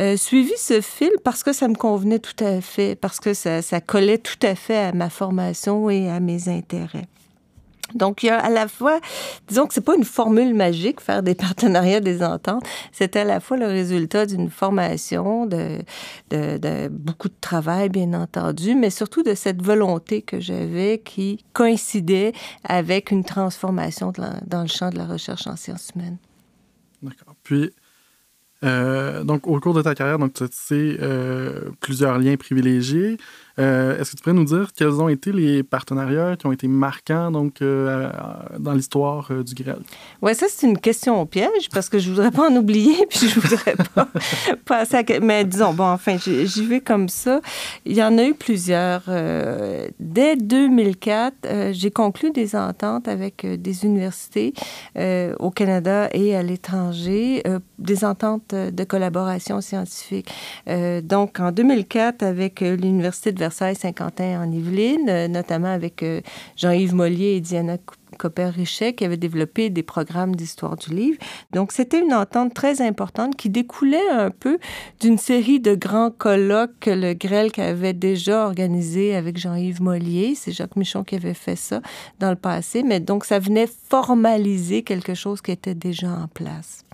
euh, 0.00 0.16
suivi 0.16 0.52
ce 0.56 0.80
fil 0.80 1.10
parce 1.22 1.42
que 1.42 1.52
ça 1.52 1.68
me 1.68 1.74
convenait 1.74 2.18
tout 2.18 2.44
à 2.44 2.60
fait, 2.60 2.96
parce 2.96 3.20
que 3.20 3.34
ça, 3.34 3.62
ça 3.62 3.80
collait 3.80 4.18
tout 4.18 4.38
à 4.42 4.54
fait 4.54 4.76
à 4.76 4.92
ma 4.92 5.10
formation 5.10 5.90
et 5.90 6.08
à 6.10 6.20
mes 6.20 6.48
intérêts. 6.48 7.06
Donc, 7.94 8.22
il 8.22 8.26
y 8.26 8.30
a 8.30 8.38
à 8.38 8.50
la 8.50 8.66
fois, 8.66 9.00
disons 9.46 9.66
que 9.66 9.74
c'est 9.74 9.84
pas 9.84 9.94
une 9.94 10.04
formule 10.04 10.54
magique, 10.54 11.00
faire 11.00 11.22
des 11.22 11.34
partenariats, 11.46 12.00
des 12.00 12.22
ententes. 12.22 12.64
C'est 12.92 13.16
à 13.16 13.24
la 13.24 13.40
fois 13.40 13.56
le 13.56 13.66
résultat 13.66 14.26
d'une 14.26 14.50
formation, 14.50 15.46
de, 15.46 15.78
beaucoup 16.88 17.28
de 17.28 17.34
travail, 17.40 17.88
bien 17.88 18.12
entendu, 18.14 18.74
mais 18.74 18.90
surtout 18.90 19.22
de 19.22 19.34
cette 19.34 19.62
volonté 19.62 20.22
que 20.22 20.40
j'avais 20.40 21.02
qui 21.04 21.44
coïncidait 21.52 22.32
avec 22.64 23.10
une 23.10 23.24
transformation 23.24 24.12
dans 24.46 24.62
le 24.62 24.68
champ 24.68 24.90
de 24.90 24.96
la 24.96 25.06
recherche 25.06 25.46
en 25.46 25.56
sciences 25.56 25.90
humaines. 25.94 26.18
D'accord. 27.02 27.34
Puis, 27.42 27.70
euh, 28.64 29.24
donc, 29.24 29.46
au 29.46 29.60
cours 29.60 29.74
de 29.74 29.82
ta 29.82 29.94
carrière, 29.94 30.18
donc, 30.18 30.32
tu 30.32 30.42
as 30.42 30.48
tissé 30.48 30.96
euh, 31.00 31.70
plusieurs 31.80 32.18
liens 32.18 32.36
privilégiés. 32.36 33.18
Euh, 33.58 34.00
est-ce 34.00 34.12
que 34.12 34.16
tu 34.16 34.22
pourrais 34.22 34.34
nous 34.34 34.44
dire 34.44 34.72
quels 34.74 35.00
ont 35.00 35.08
été 35.08 35.30
les 35.30 35.62
partenariats 35.62 36.36
qui 36.36 36.46
ont 36.46 36.52
été 36.52 36.66
marquants 36.66 37.30
donc, 37.30 37.62
euh, 37.62 38.10
dans 38.58 38.72
l'histoire 38.72 39.28
euh, 39.30 39.44
du 39.44 39.54
grêle? 39.54 39.82
Oui, 40.22 40.34
ça, 40.34 40.46
c'est 40.48 40.66
une 40.66 40.78
question 40.78 41.20
au 41.20 41.26
piège 41.26 41.68
parce 41.72 41.88
que 41.88 41.98
je 41.98 42.10
voudrais 42.10 42.32
pas 42.32 42.50
en 42.50 42.56
oublier 42.56 43.06
puis 43.08 43.28
je 43.28 43.38
voudrais 43.38 43.76
pas 43.94 44.08
passer 44.64 44.96
à... 44.96 45.20
Mais 45.20 45.44
disons, 45.44 45.72
bon, 45.72 45.84
enfin, 45.84 46.16
j'y 46.18 46.66
vais 46.66 46.80
comme 46.80 47.08
ça. 47.08 47.40
Il 47.84 47.94
y 47.94 48.02
en 48.02 48.18
a 48.18 48.24
eu 48.24 48.34
plusieurs. 48.34 49.02
dès 50.00 50.36
2004, 50.36 51.72
j'ai 51.72 51.90
conclu 51.90 52.32
des 52.32 52.56
ententes 52.56 53.06
avec 53.06 53.46
des 53.46 53.84
universités 53.84 54.52
au 55.38 55.50
Canada 55.50 56.08
et 56.12 56.34
à 56.34 56.42
l'étranger, 56.42 57.42
des 57.78 58.04
ententes 58.04 58.54
de 58.54 58.84
collaboration 58.84 59.60
scientifique. 59.60 60.30
donc, 61.02 61.38
en 61.38 61.52
2004, 61.52 62.22
avec 62.22 62.60
l'Université 62.60 63.32
de 63.32 63.43
Versailles 63.44 63.76
Saint-Quentin 63.76 64.42
en 64.42 64.50
Yvelines, 64.50 65.26
notamment 65.26 65.68
avec 65.68 66.02
Jean-Yves 66.56 66.94
Mollier 66.94 67.36
et 67.36 67.40
Diana 67.42 67.76
Copper-Richet 68.14 68.94
qui 68.94 69.04
avait 69.04 69.18
développé 69.18 69.68
des 69.68 69.82
programmes 69.82 70.34
d'histoire 70.34 70.76
du 70.76 70.94
livre. 70.94 71.18
Donc, 71.52 71.72
c'était 71.72 72.00
une 72.00 72.14
entente 72.14 72.54
très 72.54 72.80
importante 72.80 73.36
qui 73.36 73.50
découlait 73.50 74.08
un 74.10 74.30
peu 74.30 74.58
d'une 75.00 75.18
série 75.18 75.60
de 75.60 75.74
grands 75.74 76.10
colloques 76.10 76.78
que 76.80 76.90
le 76.90 77.12
Grelk 77.12 77.58
avait 77.58 77.92
déjà 77.92 78.46
organisé 78.46 79.14
avec 79.14 79.36
Jean-Yves 79.36 79.82
Mollier. 79.82 80.34
C'est 80.34 80.52
Jacques 80.52 80.76
Michon 80.76 81.04
qui 81.04 81.16
avait 81.16 81.34
fait 81.34 81.56
ça 81.56 81.82
dans 82.18 82.30
le 82.30 82.36
passé. 82.36 82.82
Mais 82.82 83.00
donc, 83.00 83.26
ça 83.26 83.38
venait 83.38 83.68
formaliser 83.90 84.82
quelque 84.82 85.14
chose 85.14 85.42
qui 85.42 85.50
était 85.50 85.74
déjà 85.74 86.08
en 86.08 86.28
place. 86.28 86.84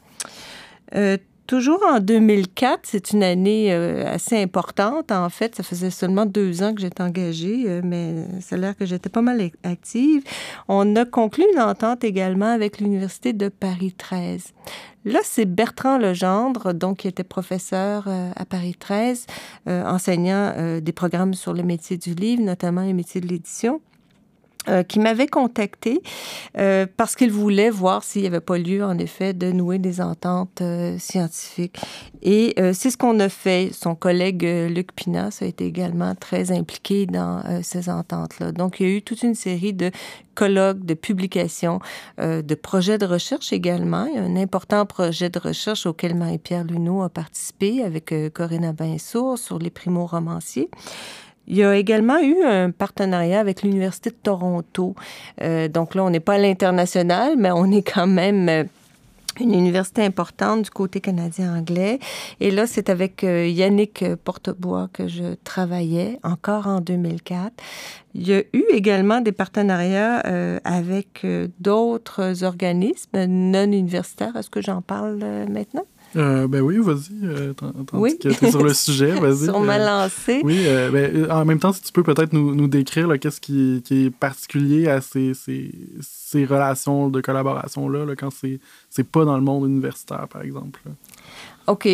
Euh, 0.97 1.17
Toujours 1.51 1.83
en 1.85 1.99
2004, 1.99 2.83
c'est 2.85 3.11
une 3.11 3.25
année 3.25 3.75
euh, 3.75 4.07
assez 4.07 4.41
importante. 4.41 5.11
En 5.11 5.29
fait, 5.31 5.57
ça 5.57 5.65
faisait 5.65 5.91
seulement 5.91 6.25
deux 6.25 6.63
ans 6.63 6.73
que 6.73 6.81
j'étais 6.81 7.03
engagée, 7.03 7.65
euh, 7.67 7.81
mais 7.83 8.25
ça 8.41 8.55
a 8.55 8.59
l'air 8.61 8.77
que 8.77 8.87
j'étais 8.87 9.09
pas 9.09 9.21
mal 9.21 9.51
active. 9.65 10.23
On 10.69 10.95
a 10.95 11.05
conclu 11.05 11.45
une 11.53 11.61
entente 11.61 12.05
également 12.05 12.53
avec 12.55 12.79
l'Université 12.79 13.33
de 13.33 13.49
Paris 13.49 13.93
13. 13.99 14.45
Là, 15.05 15.19
c'est 15.25 15.45
Bertrand 15.45 15.99
Legendre, 15.99 16.73
donc 16.73 16.99
qui 16.99 17.09
était 17.09 17.25
professeur 17.25 18.05
euh, 18.07 18.31
à 18.37 18.45
Paris 18.45 18.77
13, 18.79 19.27
enseignant 19.67 20.55
des 20.81 20.93
programmes 20.93 21.35
sur 21.35 21.53
le 21.53 21.65
métier 21.65 21.97
du 21.97 22.15
livre, 22.15 22.45
notamment 22.45 22.85
le 22.85 22.93
métier 22.93 23.21
de 23.21 23.27
l'édition. 23.27 23.81
Euh, 24.69 24.83
qui 24.83 25.01
m'avait 25.01 25.27
contacté 25.27 26.03
euh, 26.59 26.87
parce 26.99 27.17
qu'il 27.17 27.33
voulait 27.33 27.71
voir 27.71 28.05
s'il 28.05 28.21
n'y 28.21 28.29
avait 28.29 28.43
pas 28.43 28.59
lieu, 28.59 28.85
en 28.85 28.99
effet, 28.99 29.33
de 29.33 29.53
nouer 29.53 29.79
des 29.79 30.03
ententes 30.03 30.61
euh, 30.61 30.99
scientifiques. 30.99 31.79
Et 32.23 32.55
c'est 32.75 32.91
ce 32.91 32.99
qu'on 32.99 33.19
a 33.21 33.31
fait. 33.31 33.71
Son 33.73 33.95
collègue 33.95 34.43
Luc 34.43 34.93
Pinas 34.95 35.39
a 35.41 35.47
été 35.47 35.65
également 35.65 36.15
très 36.15 36.53
impliqué 36.53 37.07
dans 37.07 37.43
ces 37.63 37.89
ententes-là. 37.89 38.53
Donc, 38.53 38.79
il 38.79 38.87
y 38.87 38.91
a 38.91 38.97
eu 38.97 39.01
toute 39.01 39.23
une 39.23 39.35
série 39.35 39.73
de 39.73 39.91
colloques, 40.35 40.85
de 40.85 40.93
publications, 40.93 41.81
de 42.19 42.55
projets 42.55 42.99
de 42.99 43.07
recherche 43.07 43.55
également. 43.55 44.05
Il 44.05 44.17
y 44.17 44.19
a 44.19 44.23
un 44.23 44.37
important 44.37 44.85
projet 44.85 45.31
de 45.31 45.39
recherche 45.39 45.87
auquel 45.87 46.15
Marie-Pierre 46.15 46.65
Luneau 46.65 47.01
a 47.01 47.09
participé 47.09 47.83
avec 47.83 48.13
Corinna 48.35 48.75
Binsour 48.75 49.39
sur 49.39 49.59
les 49.59 49.71
primo-romanciers. 49.71 50.69
Il 51.51 51.57
y 51.57 51.65
a 51.65 51.75
également 51.75 52.21
eu 52.21 52.45
un 52.45 52.71
partenariat 52.71 53.41
avec 53.41 53.63
l'Université 53.63 54.11
de 54.11 54.17
Toronto. 54.23 54.95
Euh, 55.43 55.67
donc 55.67 55.97
là, 55.97 56.05
on 56.05 56.11
n'est 56.11 56.21
pas 56.21 56.35
à 56.35 56.39
l'international, 56.39 57.35
mais 57.37 57.51
on 57.51 57.73
est 57.73 57.83
quand 57.83 58.07
même 58.07 58.49
euh, 58.49 58.63
une 59.41 59.53
université 59.55 60.05
importante 60.05 60.63
du 60.63 60.71
côté 60.71 61.01
canadien-anglais. 61.01 61.99
Et 62.39 62.53
là, 62.53 62.69
c'est 62.69 62.89
avec 62.89 63.25
euh, 63.25 63.49
Yannick 63.49 64.05
Portebois 64.23 64.91
que 64.93 65.09
je 65.09 65.35
travaillais, 65.43 66.21
encore 66.23 66.69
en 66.69 66.81
2004. 66.81 67.53
Il 68.15 68.29
y 68.29 68.35
a 68.35 68.43
eu 68.53 68.65
également 68.73 69.21
des 69.21 69.33
partenariats 69.33 70.23
avec 70.63 71.27
d'autres 71.59 72.45
organismes 72.45 73.27
non 73.27 73.73
universitaires. 73.73 74.37
Est-ce 74.37 74.51
que 74.51 74.61
j'en 74.63 74.83
parle 74.83 75.17
maintenant? 75.49 75.85
Euh, 76.17 76.49
ben 76.49 76.61
oui, 76.61 76.79
vas-y. 76.79 77.25
Euh, 77.25 77.53
oui. 77.93 78.19
que 78.19 78.29
tu 78.29 78.45
es 78.45 78.51
sur 78.51 78.65
le 78.65 78.75
sujet, 78.75 79.13
vas-y. 79.13 79.45
sur 79.45 79.61
ma 79.61 79.79
euh, 79.79 79.87
lancée. 79.87 80.41
Oui, 80.43 80.65
ben, 80.93 81.31
en 81.31 81.45
même 81.45 81.59
temps, 81.59 81.73
si 81.73 81.83
tu 81.83 81.93
peux 81.93 82.03
peut-être 82.03 82.33
nous, 82.33 82.55
nous 82.55 82.69
décrire 82.69 83.09
qu'est-ce 83.21 83.41
qui, 83.41 83.83
qui, 83.85 84.07
est 84.07 84.11
particulier 84.11 84.89
à 84.89 85.01
ces, 85.01 85.35
ces, 85.35 85.71
ces 86.01 86.45
relations 86.45 87.09
de 87.09 87.21
collaboration-là, 87.21 88.05
là, 88.05 88.17
quand 88.17 88.31
c'est 88.33 89.05
pas 89.05 89.25
dans 89.25 89.37
le 89.37 89.45
monde 89.45 89.69
universitaire, 89.69 90.27
par 90.29 90.43
exemple. 90.43 90.81
OK. 91.67 91.89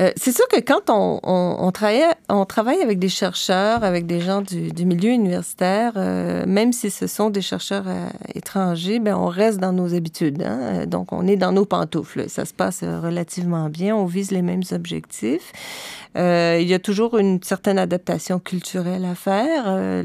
Euh, 0.00 0.10
c'est 0.16 0.32
sûr 0.34 0.48
que 0.48 0.58
quand 0.60 0.88
on, 0.88 1.70
travaille 1.72 2.80
avec 2.80 2.98
des 2.98 3.08
chercheurs, 3.08 3.84
avec 3.84 4.06
des 4.06 4.20
gens 4.20 4.40
du, 4.40 4.86
milieu 4.86 5.10
universitaire, 5.10 5.92
euh, 5.96 6.44
même 6.46 6.72
si 6.72 6.90
ce 6.90 7.06
sont 7.06 7.30
des 7.30 7.42
chercheurs 7.42 7.84
euh, 7.86 8.08
étrangers, 8.34 8.98
ben 8.98 9.14
on 9.14 9.26
reste 9.26 9.58
dans 9.58 9.72
nos 9.72 9.94
habitudes. 9.94 10.42
Hein? 10.42 10.86
Donc, 10.86 11.12
on 11.12 11.26
est 11.26 11.36
dans 11.36 11.52
nos 11.52 11.66
pantoufles. 11.66 12.28
Ça 12.28 12.44
se 12.44 12.54
passe 12.54 12.82
relativement 12.82 13.68
bien. 13.68 13.94
On 13.94 14.06
vise 14.06 14.30
les 14.30 14.42
mêmes 14.42 14.62
objectifs. 14.72 15.52
il 16.16 16.66
y 16.66 16.74
a 16.74 16.78
toujours 16.78 17.18
une 17.18 17.42
certaine 17.42 17.78
adaptation 17.78 18.38
culturelle 18.38 19.04
à 19.04 19.14
faire. 19.14 20.02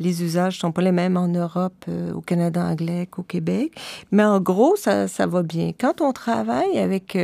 Les 0.00 0.22
usages 0.22 0.58
sont 0.58 0.72
pas 0.72 0.82
les 0.82 0.92
mêmes 0.92 1.16
en 1.16 1.28
Europe, 1.28 1.84
au 2.14 2.20
Canada 2.20 2.64
anglais 2.64 3.06
qu'au 3.10 3.22
Québec. 3.22 3.72
Mais 4.10 4.24
en 4.24 4.40
gros, 4.40 4.76
ça 4.76 5.06
va 5.26 5.42
bien. 5.42 5.72
Quand 5.78 6.00
on 6.00 6.12
travaille 6.12 6.78
avec 6.78 7.16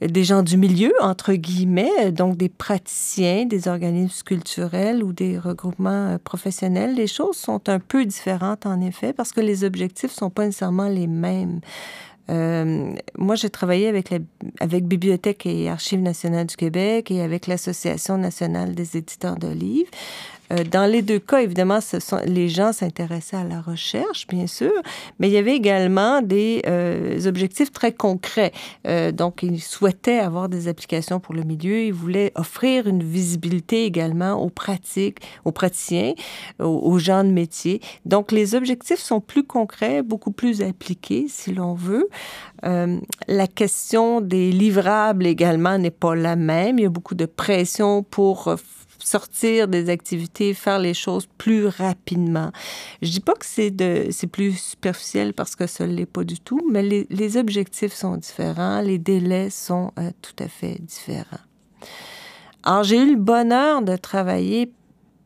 des 0.00 0.24
gens 0.24 0.42
du 0.42 0.56
milieu, 0.56 0.92
entre 1.00 1.32
guillemets, 1.32 2.12
donc 2.12 2.36
des 2.36 2.48
praticiens, 2.48 3.46
des 3.46 3.66
organismes 3.66 4.22
culturels 4.24 5.02
ou 5.02 5.12
des 5.12 5.38
regroupements 5.38 6.14
euh, 6.14 6.18
professionnels, 6.22 6.94
les 6.94 7.08
choses 7.08 7.36
sont 7.36 7.68
un 7.68 7.80
peu 7.80 8.04
différentes 8.04 8.66
en 8.66 8.80
effet 8.80 9.12
parce 9.12 9.32
que 9.32 9.40
les 9.40 9.64
objectifs 9.64 10.12
sont 10.12 10.30
pas 10.30 10.44
nécessairement 10.46 10.88
les 10.88 11.06
mêmes. 11.06 11.60
Euh, 12.30 12.92
moi, 13.16 13.34
j'ai 13.34 13.50
travaillé 13.50 13.88
avec, 13.88 14.10
la, 14.10 14.18
avec 14.60 14.86
Bibliothèque 14.86 15.46
et 15.46 15.70
Archives 15.70 16.02
nationales 16.02 16.46
du 16.46 16.56
Québec 16.56 17.10
et 17.10 17.22
avec 17.22 17.46
l'Association 17.46 18.18
nationale 18.18 18.74
des 18.74 18.96
éditeurs 18.96 19.36
de 19.36 19.48
livres. 19.48 19.90
Euh, 20.52 20.64
dans 20.64 20.90
les 20.90 21.02
deux 21.02 21.18
cas, 21.18 21.40
évidemment, 21.40 21.80
ce 21.80 22.00
sont, 22.00 22.20
les 22.24 22.48
gens 22.48 22.72
s'intéressaient 22.72 23.36
à 23.36 23.44
la 23.44 23.60
recherche, 23.60 24.26
bien 24.26 24.46
sûr, 24.46 24.72
mais 25.18 25.28
il 25.28 25.32
y 25.32 25.36
avait 25.36 25.54
également 25.54 26.22
des 26.22 26.62
euh, 26.66 27.26
objectifs 27.26 27.72
très 27.72 27.92
concrets. 27.92 28.52
Euh, 28.86 29.12
donc, 29.12 29.42
ils 29.42 29.60
souhaitaient 29.60 30.18
avoir 30.18 30.48
des 30.48 30.68
applications 30.68 31.20
pour 31.20 31.34
le 31.34 31.42
milieu. 31.42 31.82
Ils 31.82 31.92
voulaient 31.92 32.32
offrir 32.34 32.86
une 32.86 33.02
visibilité 33.02 33.84
également 33.84 34.34
aux 34.34 34.50
pratiques, 34.50 35.18
aux 35.44 35.52
praticiens, 35.52 36.14
aux, 36.58 36.98
gens 36.98 37.24
de 37.24 37.30
métier. 37.30 37.80
Donc, 38.04 38.32
les 38.32 38.54
objectifs 38.54 38.98
sont 38.98 39.20
plus 39.20 39.44
concrets, 39.44 40.02
beaucoup 40.02 40.32
plus 40.32 40.62
appliqués, 40.62 41.26
si 41.28 41.52
l'on 41.52 41.74
veut. 41.74 42.08
la 42.62 43.46
question 43.46 44.20
des 44.20 44.50
livrables 44.50 45.26
également 45.26 45.78
n'est 45.78 45.90
pas 45.90 46.14
la 46.14 46.36
même. 46.36 46.78
Il 46.78 46.82
y 46.82 46.86
a 46.86 46.90
beaucoup 46.90 47.14
de 47.14 47.26
pression 47.26 48.02
pour 48.02 48.56
sortir 49.08 49.68
des 49.68 49.88
activités, 49.88 50.54
faire 50.54 50.78
les 50.78 50.94
choses 50.94 51.26
plus 51.38 51.66
rapidement. 51.66 52.52
Je 53.02 53.10
dis 53.10 53.20
pas 53.20 53.34
que 53.34 53.46
c'est 53.46 53.70
de 53.70 54.08
c'est 54.10 54.26
plus 54.26 54.58
superficiel 54.58 55.32
parce 55.34 55.56
que 55.56 55.66
ça 55.66 55.86
l'est 55.86 56.06
pas 56.06 56.24
du 56.24 56.38
tout, 56.38 56.60
mais 56.70 56.82
les, 56.82 57.36
objectifs 57.36 57.92
sont 57.92 58.16
différents, 58.16 58.80
les 58.80 58.98
délais 58.98 59.50
sont 59.50 59.92
euh, 59.98 60.10
tout 60.22 60.42
à 60.42 60.48
fait 60.48 60.80
différents. 60.80 61.44
Alors 62.62 62.84
j'ai 62.84 62.98
eu 62.98 63.10
le 63.10 63.16
bonheur 63.16 63.82
de 63.82 63.96
travailler 63.96 64.72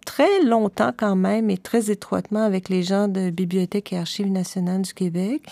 très 0.05 0.43
longtemps 0.43 0.93
quand 0.97 1.17
même 1.17 1.51
et 1.51 1.59
très 1.59 1.91
étroitement 1.91 2.43
avec 2.43 2.69
les 2.69 2.83
gens 2.83 3.09
de 3.09 3.31
Bibliothèque 3.31 3.93
et 3.93 3.99
Archives 3.99 4.31
nationales 4.31 4.83
du 4.83 4.95
Québec. 4.95 5.43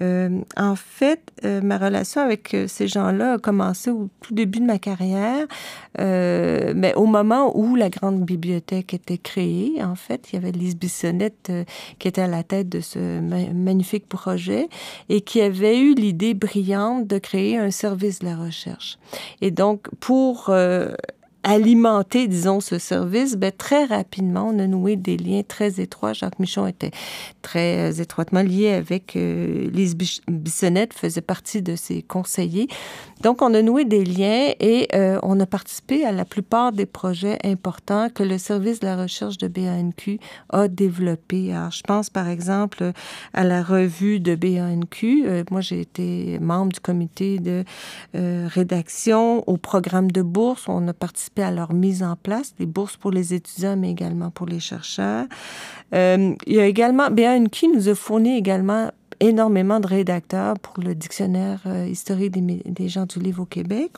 Euh, 0.00 0.40
en 0.56 0.76
fait, 0.76 1.20
euh, 1.44 1.60
ma 1.60 1.76
relation 1.76 2.20
avec 2.20 2.54
euh, 2.54 2.68
ces 2.68 2.86
gens-là 2.86 3.34
a 3.34 3.38
commencé 3.38 3.90
au 3.90 4.08
tout 4.20 4.32
début 4.32 4.60
de 4.60 4.64
ma 4.64 4.78
carrière, 4.78 5.46
mais 5.98 6.94
au 6.94 7.06
moment 7.06 7.56
où 7.56 7.74
la 7.74 7.90
grande 7.90 8.24
bibliothèque 8.24 8.94
était 8.94 9.18
créée, 9.18 9.82
en 9.82 9.96
fait, 9.96 10.28
il 10.30 10.36
y 10.36 10.38
avait 10.38 10.52
Lise 10.52 10.76
Bissonnette 10.76 11.50
qui 11.98 12.08
était 12.08 12.22
à 12.22 12.26
la 12.26 12.42
tête 12.42 12.68
de 12.68 12.80
ce 12.80 13.20
magnifique 13.20 14.08
projet 14.08 14.68
et 15.08 15.20
qui 15.20 15.40
avait 15.40 15.78
eu 15.78 15.94
l'idée 15.94 16.34
brillante 16.34 17.06
de 17.06 17.18
créer 17.18 17.58
un 17.58 17.70
service 17.70 18.20
de 18.20 18.26
la 18.26 18.36
recherche. 18.36 18.98
Et 19.40 19.50
donc, 19.50 19.88
pour 19.98 20.50
alimenter, 21.48 22.28
disons, 22.28 22.60
ce 22.60 22.78
service, 22.78 23.36
ben, 23.36 23.50
très 23.56 23.86
rapidement, 23.86 24.50
on 24.52 24.58
a 24.58 24.66
noué 24.66 24.96
des 24.96 25.16
liens 25.16 25.42
très 25.46 25.80
étroits. 25.80 26.12
Jacques 26.12 26.38
Michon 26.38 26.66
était 26.66 26.90
très 27.42 27.90
euh, 27.90 28.02
étroitement 28.02 28.42
lié 28.42 28.72
avec 28.72 29.16
euh, 29.16 29.70
Lise 29.70 29.96
Bissonnette, 30.28 30.92
faisait 30.92 31.22
partie 31.22 31.62
de 31.62 31.74
ses 31.74 32.02
conseillers. 32.02 32.68
Donc, 33.22 33.42
on 33.42 33.54
a 33.54 33.62
noué 33.62 33.84
des 33.84 34.04
liens 34.04 34.52
et 34.60 34.88
euh, 34.94 35.18
on 35.22 35.40
a 35.40 35.46
participé 35.46 36.04
à 36.04 36.12
la 36.12 36.24
plupart 36.24 36.72
des 36.72 36.86
projets 36.86 37.38
importants 37.44 38.08
que 38.10 38.22
le 38.22 38.38
service 38.38 38.80
de 38.80 38.86
la 38.86 38.96
recherche 38.96 39.38
de 39.38 39.48
BANQ 39.48 40.20
a 40.50 40.68
développé. 40.68 41.52
Alors, 41.52 41.70
je 41.70 41.82
pense, 41.82 42.10
par 42.10 42.28
exemple, 42.28 42.92
à 43.32 43.44
la 43.44 43.62
revue 43.62 44.20
de 44.20 44.34
BANQ. 44.34 45.44
moi, 45.50 45.60
j'ai 45.60 45.80
été 45.80 46.38
membre 46.40 46.72
du 46.72 46.80
comité 46.80 47.38
de 47.38 47.64
rédaction, 48.14 49.48
au 49.48 49.56
programme 49.56 50.10
de 50.10 50.22
bourse. 50.22 50.68
On 50.68 50.86
a 50.88 50.92
participé 50.92 51.37
à 51.42 51.50
leur 51.50 51.72
mise 51.72 52.02
en 52.02 52.16
place, 52.16 52.54
des 52.58 52.66
bourses 52.66 52.96
pour 52.96 53.10
les 53.10 53.34
étudiants, 53.34 53.76
mais 53.76 53.90
également 53.90 54.30
pour 54.30 54.46
les 54.46 54.60
chercheurs. 54.60 55.26
Euh, 55.94 56.34
il 56.46 56.54
y 56.54 56.60
a 56.60 56.66
également, 56.66 57.10
BANQ 57.10 57.68
nous 57.74 57.88
a 57.88 57.94
fourni 57.94 58.36
également 58.36 58.90
énormément 59.20 59.80
de 59.80 59.86
rédacteurs 59.86 60.58
pour 60.58 60.82
le 60.82 60.94
dictionnaire 60.94 61.60
euh, 61.66 61.86
historique 61.86 62.32
des, 62.32 62.62
des, 62.64 62.88
gens 62.88 63.06
du 63.06 63.18
livre 63.18 63.42
au 63.42 63.46
Québec. 63.46 63.92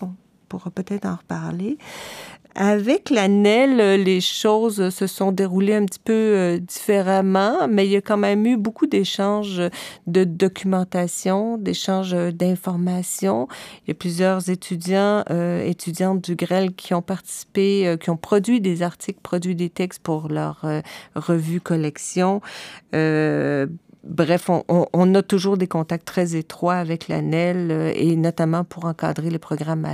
Pourra 0.50 0.70
peut-être 0.70 1.06
en 1.06 1.16
reparler. 1.16 1.78
Avec 2.56 3.10
la 3.10 3.28
NEL, 3.28 4.02
les 4.02 4.20
choses 4.20 4.90
se 4.90 5.06
sont 5.06 5.30
déroulées 5.30 5.76
un 5.76 5.86
petit 5.86 6.00
peu 6.00 6.12
euh, 6.12 6.58
différemment, 6.58 7.68
mais 7.68 7.86
il 7.86 7.92
y 7.92 7.96
a 7.96 8.00
quand 8.00 8.16
même 8.16 8.44
eu 8.44 8.56
beaucoup 8.56 8.88
d'échanges 8.88 9.62
de 10.08 10.24
documentation, 10.24 11.58
d'échanges 11.58 12.12
d'informations. 12.34 13.46
Il 13.84 13.88
y 13.88 13.90
a 13.92 13.94
plusieurs 13.94 14.50
étudiants, 14.50 15.22
euh, 15.30 15.64
étudiantes 15.64 16.22
du 16.22 16.34
GREL 16.34 16.74
qui 16.74 16.92
ont 16.92 17.02
participé, 17.02 17.86
euh, 17.86 17.96
qui 17.96 18.10
ont 18.10 18.16
produit 18.16 18.60
des 18.60 18.82
articles, 18.82 19.20
produit 19.22 19.54
des 19.54 19.70
textes 19.70 20.02
pour 20.02 20.28
leur 20.28 20.66
revue 21.14 21.60
collection. 21.60 22.40
Bref, 24.02 24.48
on, 24.48 25.14
a 25.14 25.22
toujours 25.22 25.58
des 25.58 25.66
contacts 25.66 26.06
très 26.06 26.34
étroits 26.34 26.76
avec 26.76 27.08
la 27.08 27.20
NEL 27.20 27.70
euh, 27.70 27.92
et 27.94 28.16
notamment 28.16 28.64
pour 28.64 28.86
encadrer 28.86 29.28
les 29.28 29.38
programmes 29.38 29.86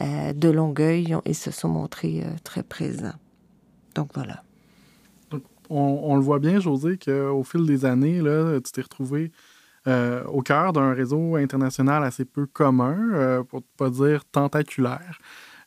euh, 0.00 0.32
de 0.32 0.48
Longueuil. 0.48 1.16
Ils 1.24 1.34
se 1.34 1.52
sont 1.52 1.68
montrés 1.68 2.22
euh, 2.24 2.30
très 2.42 2.64
présents. 2.64 3.14
Donc 3.94 4.10
voilà. 4.14 4.42
on, 5.70 6.16
le 6.16 6.22
voit 6.22 6.40
bien, 6.40 6.58
José, 6.58 6.98
qu'au 6.98 7.44
fil 7.44 7.66
des 7.66 7.84
années, 7.84 8.20
tu 8.64 8.72
t'es 8.72 8.82
retrouvé 8.82 9.30
au 9.86 10.42
cœur 10.42 10.72
d'un 10.72 10.92
réseau 10.92 11.36
international 11.36 12.02
assez 12.02 12.24
peu 12.24 12.46
commun, 12.46 13.44
pour 13.48 13.60
ne 13.60 13.64
pas 13.76 13.88
dire 13.88 14.24
tentaculaire. 14.24 15.20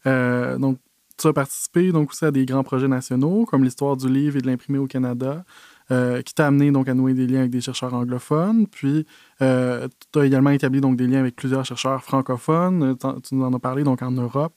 donc, 0.05 0.77
tu 1.17 1.27
as 1.27 1.33
participé 1.33 1.91
donc 1.91 2.11
aussi 2.11 2.25
à 2.25 2.31
des 2.31 2.45
grands 2.45 2.63
projets 2.63 2.87
nationaux 2.87 3.45
comme 3.45 3.63
l'histoire 3.63 3.97
du 3.97 4.09
livre 4.09 4.37
et 4.37 4.41
de 4.41 4.47
l'imprimé 4.47 4.77
au 4.77 4.87
Canada, 4.87 5.43
euh, 5.91 6.21
qui 6.21 6.35
t'a 6.35 6.45
amené 6.45 6.71
donc 6.71 6.87
à 6.87 6.93
nouer 6.93 7.15
des 7.15 7.25
liens 7.25 7.39
avec 7.39 7.51
des 7.51 7.61
chercheurs 7.61 7.93
anglophones. 7.95 8.67
Puis, 8.67 9.07
euh, 9.41 9.87
tu 10.11 10.19
as 10.19 10.25
également 10.25 10.51
établi 10.51 10.81
donc 10.81 10.97
des 10.97 11.07
liens 11.07 11.19
avec 11.19 11.35
plusieurs 11.35 11.65
chercheurs 11.65 12.03
francophones. 12.03 12.95
Tu 13.23 13.35
nous 13.35 13.43
en 13.43 13.53
as 13.53 13.59
parlé 13.59 13.83
donc 13.83 14.03
en 14.03 14.11
Europe. 14.11 14.53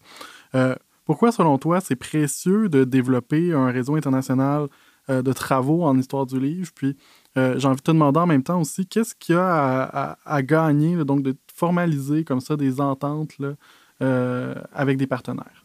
Euh, 0.54 0.74
pourquoi, 1.06 1.32
selon 1.32 1.56
toi, 1.56 1.80
c'est 1.80 1.96
précieux 1.96 2.68
de 2.68 2.84
développer 2.84 3.52
un 3.54 3.70
réseau 3.70 3.96
international 3.96 4.68
de 5.08 5.32
travaux 5.32 5.82
en 5.82 5.98
histoire 5.98 6.26
du 6.26 6.38
livre? 6.38 6.70
Puis, 6.74 6.96
j'ai 7.34 7.66
envie 7.66 7.76
de 7.76 7.82
te 7.82 7.90
demander 7.90 8.20
en 8.20 8.26
même 8.26 8.42
temps 8.42 8.60
aussi, 8.60 8.86
qu'est-ce 8.86 9.14
qu'il 9.14 9.34
y 9.34 9.38
a 9.38 10.16
à, 10.24 10.42
gagner, 10.42 11.04
donc 11.04 11.22
de 11.22 11.34
formaliser 11.52 12.24
comme 12.24 12.40
ça 12.40 12.56
des 12.56 12.80
ententes 12.80 13.36
avec 13.98 14.96
des 14.98 15.06
partenaires? 15.06 15.61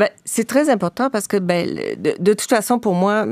Ben, 0.00 0.08
c'est 0.24 0.46
très 0.46 0.70
important 0.70 1.10
parce 1.10 1.26
que, 1.26 1.36
ben, 1.36 1.78
de, 1.98 2.32
toute 2.32 2.48
façon, 2.48 2.78
pour 2.78 2.94
moi, 2.94 3.26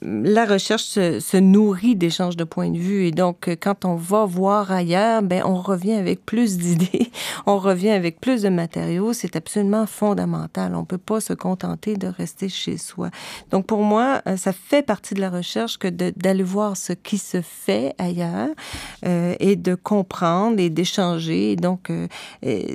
la 0.00 0.46
recherche 0.46 0.84
se, 0.84 1.36
nourrit 1.36 1.96
d'échanges 1.96 2.38
de 2.38 2.44
points 2.44 2.70
de 2.70 2.78
vue. 2.78 3.04
Et 3.04 3.10
donc, 3.10 3.54
quand 3.60 3.84
on 3.84 3.94
va 3.94 4.24
voir 4.24 4.72
ailleurs, 4.72 5.20
ben, 5.20 5.42
on 5.44 5.56
revient 5.56 5.92
avec 5.92 6.24
plus 6.24 6.56
d'idées, 6.64 7.10
on 7.44 7.58
revient 7.58 7.90
avec 7.90 8.22
plus 8.22 8.40
de 8.40 8.48
matériaux. 8.48 9.12
C'est 9.12 9.36
absolument 9.36 9.84
fondamental. 9.84 10.74
On 10.74 10.86
peut 10.86 10.96
pas 10.96 11.20
se 11.20 11.34
contenter 11.34 11.98
de 11.98 12.06
rester 12.06 12.48
chez 12.48 12.78
soi. 12.78 13.10
Donc, 13.50 13.66
pour 13.66 13.82
moi, 13.82 14.22
euh, 14.26 14.38
ça 14.38 14.54
fait 14.54 14.80
partie 14.80 15.12
de 15.12 15.20
la 15.20 15.28
recherche 15.28 15.76
que 15.76 15.88
d'aller 15.88 16.42
voir 16.42 16.78
ce 16.78 16.94
qui 16.94 17.18
se 17.18 17.42
fait 17.42 17.94
ailleurs 17.98 18.48
euh, 19.04 19.34
et 19.40 19.56
de 19.56 19.74
comprendre 19.74 20.58
et 20.58 20.70
d'échanger. 20.70 21.56
Donc, 21.56 21.90
euh, 21.90 22.06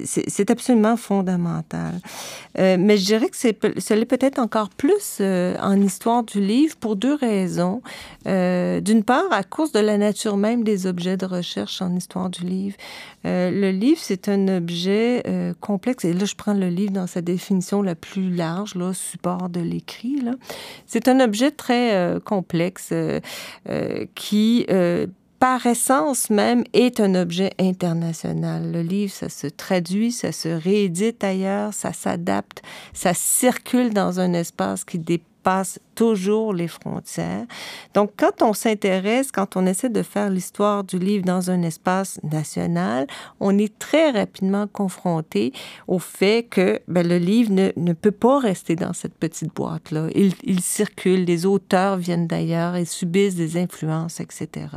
c'est 0.06 0.52
absolument 0.52 0.98
fondamental. 0.98 2.00
mais 2.56 2.96
je 2.98 3.06
dirais 3.06 3.28
que 3.28 3.39
ce 3.40 3.94
l'est 3.94 4.06
peut-être 4.06 4.38
encore 4.40 4.70
plus 4.70 5.20
euh, 5.22 5.56
en 5.62 5.80
histoire 5.80 6.24
du 6.24 6.42
livre 6.42 6.76
pour 6.76 6.98
deux 6.98 7.16
raisons. 7.16 7.82
Euh, 8.28 8.82
d'une 8.82 9.04
part, 9.04 9.32
à 9.32 9.44
cause 9.44 9.72
de 9.72 9.80
la 9.80 9.98
nature 9.98 10.36
même 10.36 10.64
des 10.64 10.88
objets 10.88 11.16
de 11.16 11.26
recherche 11.26 11.82
en 11.82 11.96
histoire 11.96 12.30
du 12.30 12.44
livre. 12.44 12.76
Euh, 13.26 13.50
le 13.50 13.72
livre, 13.72 14.00
c'est 14.02 14.28
un 14.28 14.48
objet 14.50 15.24
complexe, 15.62 16.06
et 16.06 16.14
là, 16.14 16.26
je 16.26 16.36
prends 16.36 16.54
le 16.54 16.68
livre 16.68 16.92
dans 16.92 17.08
sa 17.08 17.22
définition 17.22 17.82
la 17.82 17.96
plus 17.96 18.30
large, 18.30 18.76
là, 18.76 18.94
support 18.94 19.50
de 19.50 19.62
l'écrit. 19.62 20.22
C'est 20.86 21.08
un 21.08 21.20
objet 21.20 21.52
très 21.52 22.18
complexe 22.26 22.94
qui 24.16 24.66
par 25.40 25.66
essence 25.66 26.30
même, 26.30 26.64
est 26.74 27.00
un 27.00 27.16
objet 27.16 27.52
international. 27.60 28.72
Le 28.72 28.82
livre, 28.82 29.14
ça 29.14 29.30
se 29.30 29.48
traduit, 29.48 30.12
ça 30.12 30.32
se 30.32 30.50
réédite 30.50 31.24
ailleurs, 31.24 31.74
ça 31.74 31.94
s'adapte, 31.94 32.62
ça 32.94 33.14
circule 33.14 33.94
dans 33.94 34.20
un 34.20 34.34
espace 34.34 34.84
qui 34.84 35.00
dépasse 35.00 35.29
toujours 35.96 36.54
les 36.54 36.68
frontières. 36.68 37.46
Donc, 37.94 38.12
quand 38.18 38.42
on 38.42 38.54
s'intéresse, 38.54 39.32
quand 39.32 39.56
on 39.56 39.66
essaie 39.66 39.90
de 39.90 40.04
faire 40.04 40.30
l'histoire 40.30 40.84
du 40.84 40.98
livre 40.98 41.26
dans 41.26 41.50
un 41.50 41.62
espace 41.62 42.20
national, 42.24 43.08
on 43.40 43.58
est 43.58 43.78
très 43.80 44.12
rapidement 44.12 44.68
confronté 44.68 45.52
au 45.88 46.00
fait 46.00 46.48
que 46.50 46.80
ben, 46.88 47.08
le 47.08 47.18
livre 47.18 47.52
ne, 47.52 47.94
peut 47.94 48.12
pas 48.12 48.40
rester 48.40 48.76
dans 48.76 48.94
cette 48.94 49.16
petite 49.16 49.54
boîte-là. 49.54 50.08
Il, 50.16 50.62
circule, 50.62 51.26
les 51.26 51.46
auteurs 51.46 51.98
viennent 51.98 52.28
d'ailleurs 52.28 52.76
et 52.76 52.86
subissent 52.86 53.36
des 53.36 53.58
influences, 53.58 54.20
etc. 54.20 54.68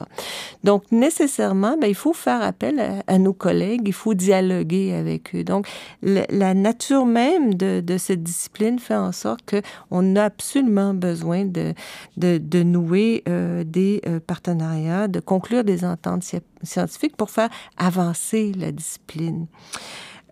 Donc, 0.65 0.85
nécessairement, 0.91 1.77
ben, 1.81 1.89
il 1.89 1.95
faut 1.95 2.15
faire 2.15 2.43
appel 2.43 3.03
à, 3.07 3.19
nos 3.19 3.33
collègues, 3.33 3.83
il 3.87 3.93
faut 3.93 4.15
dialoguer 4.15 4.95
avec 4.95 5.35
eux. 5.35 5.45
Donc, 5.45 5.69
la 6.03 6.55
nature 6.55 7.07
même 7.07 7.55
de, 7.55 7.81
de 7.81 7.97
cette 7.97 8.23
discipline 8.23 8.79
fait 8.79 8.97
en 8.97 9.13
sorte 9.13 9.43
qu'on 9.91 10.17
a 10.17 10.25
absolument 10.25 10.52
besoin 10.61 10.95
besoin 10.95 11.45
de, 11.45 11.75
de, 12.17 12.63
nouer 12.63 13.23
euh, 13.29 13.65
des 13.65 14.01
euh, 14.07 14.21
partenariats, 14.21 15.09
de 15.09 15.21
conclure 15.21 15.65
des 15.65 15.85
ententes 15.85 16.25
scientifiques 16.63 17.17
pour 17.17 17.31
faire 17.31 17.51
avancer 17.77 18.53
la 18.57 18.73
discipline. 18.73 19.47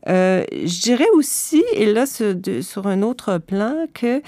Euh, 0.09 0.45
je 0.53 0.81
dirais 0.81 1.09
aussi, 1.15 1.63
et 1.75 1.93
là 1.93 2.07
sur, 2.07 2.87
un 2.87 3.03
autre 3.03 3.39
plan, 3.39 3.87
que 3.95 4.23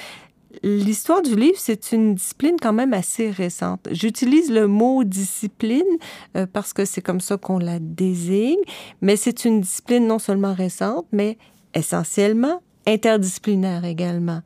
L'histoire 0.62 1.22
du 1.22 1.34
livre, 1.34 1.56
c'est 1.56 1.92
une 1.92 2.14
discipline 2.14 2.56
quand 2.60 2.74
même 2.74 2.92
assez 2.92 3.30
récente. 3.30 3.88
J'utilise 3.90 4.52
le 4.52 4.66
mot 4.66 5.02
discipline 5.02 5.80
parce 6.52 6.74
que 6.74 6.84
c'est 6.84 7.00
comme 7.00 7.22
ça 7.22 7.38
qu'on 7.38 7.58
la 7.58 7.78
désigne, 7.78 8.60
mais 9.00 9.16
c'est 9.16 9.46
une 9.46 9.62
discipline 9.62 10.06
non 10.06 10.18
seulement 10.18 10.52
récente, 10.52 11.06
mais 11.10 11.38
essentiellement 11.72 12.60
interdisciplinaire 12.86 13.84
également. 13.84 14.42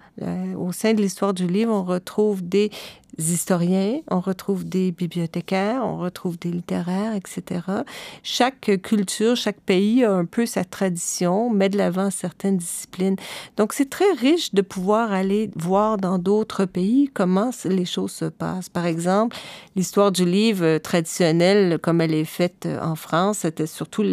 au 0.56 0.72
sein 0.72 0.94
de 0.94 1.00
l'histoire 1.00 1.34
du 1.34 1.46
livre, 1.46 1.72
on 1.72 1.84
retrouve 1.84 2.46
des 2.46 2.70
historiens, 3.18 4.00
on 4.10 4.20
retrouve 4.20 4.64
des 4.64 4.92
bibliothécaires, 4.92 5.82
on 5.84 5.98
retrouve 5.98 6.38
des 6.38 6.50
littéraires, 6.50 7.14
etc. 7.14 7.60
Chaque 8.22 8.70
culture, 8.82 9.36
chaque 9.36 9.60
pays 9.60 10.04
a 10.04 10.12
un 10.12 10.24
peu 10.24 10.46
sa 10.46 10.64
tradition, 10.64 11.50
met 11.50 11.68
de 11.68 11.78
l'avant 11.78 12.10
certaines 12.10 12.56
disciplines. 12.58 13.16
Donc, 13.56 13.72
c'est 13.72 13.88
très 13.88 14.12
riche 14.12 14.54
de 14.54 14.62
pouvoir 14.62 15.12
aller 15.12 15.50
voir 15.56 15.96
dans 15.96 16.18
d'autres 16.18 16.64
pays 16.64 17.10
comment 17.12 17.50
les 17.64 17.84
choses 17.84 18.12
se 18.12 18.26
passent. 18.26 18.68
Par 18.68 18.86
exemple, 18.86 19.36
l'histoire 19.74 20.12
du 20.12 20.24
livre 20.24 20.78
traditionnel, 20.78 21.78
comme 21.80 22.00
elle 22.00 22.14
est 22.14 22.24
faite 22.24 22.68
en 22.82 22.96
France, 22.96 23.38
c'était 23.38 23.66
surtout 23.66 24.04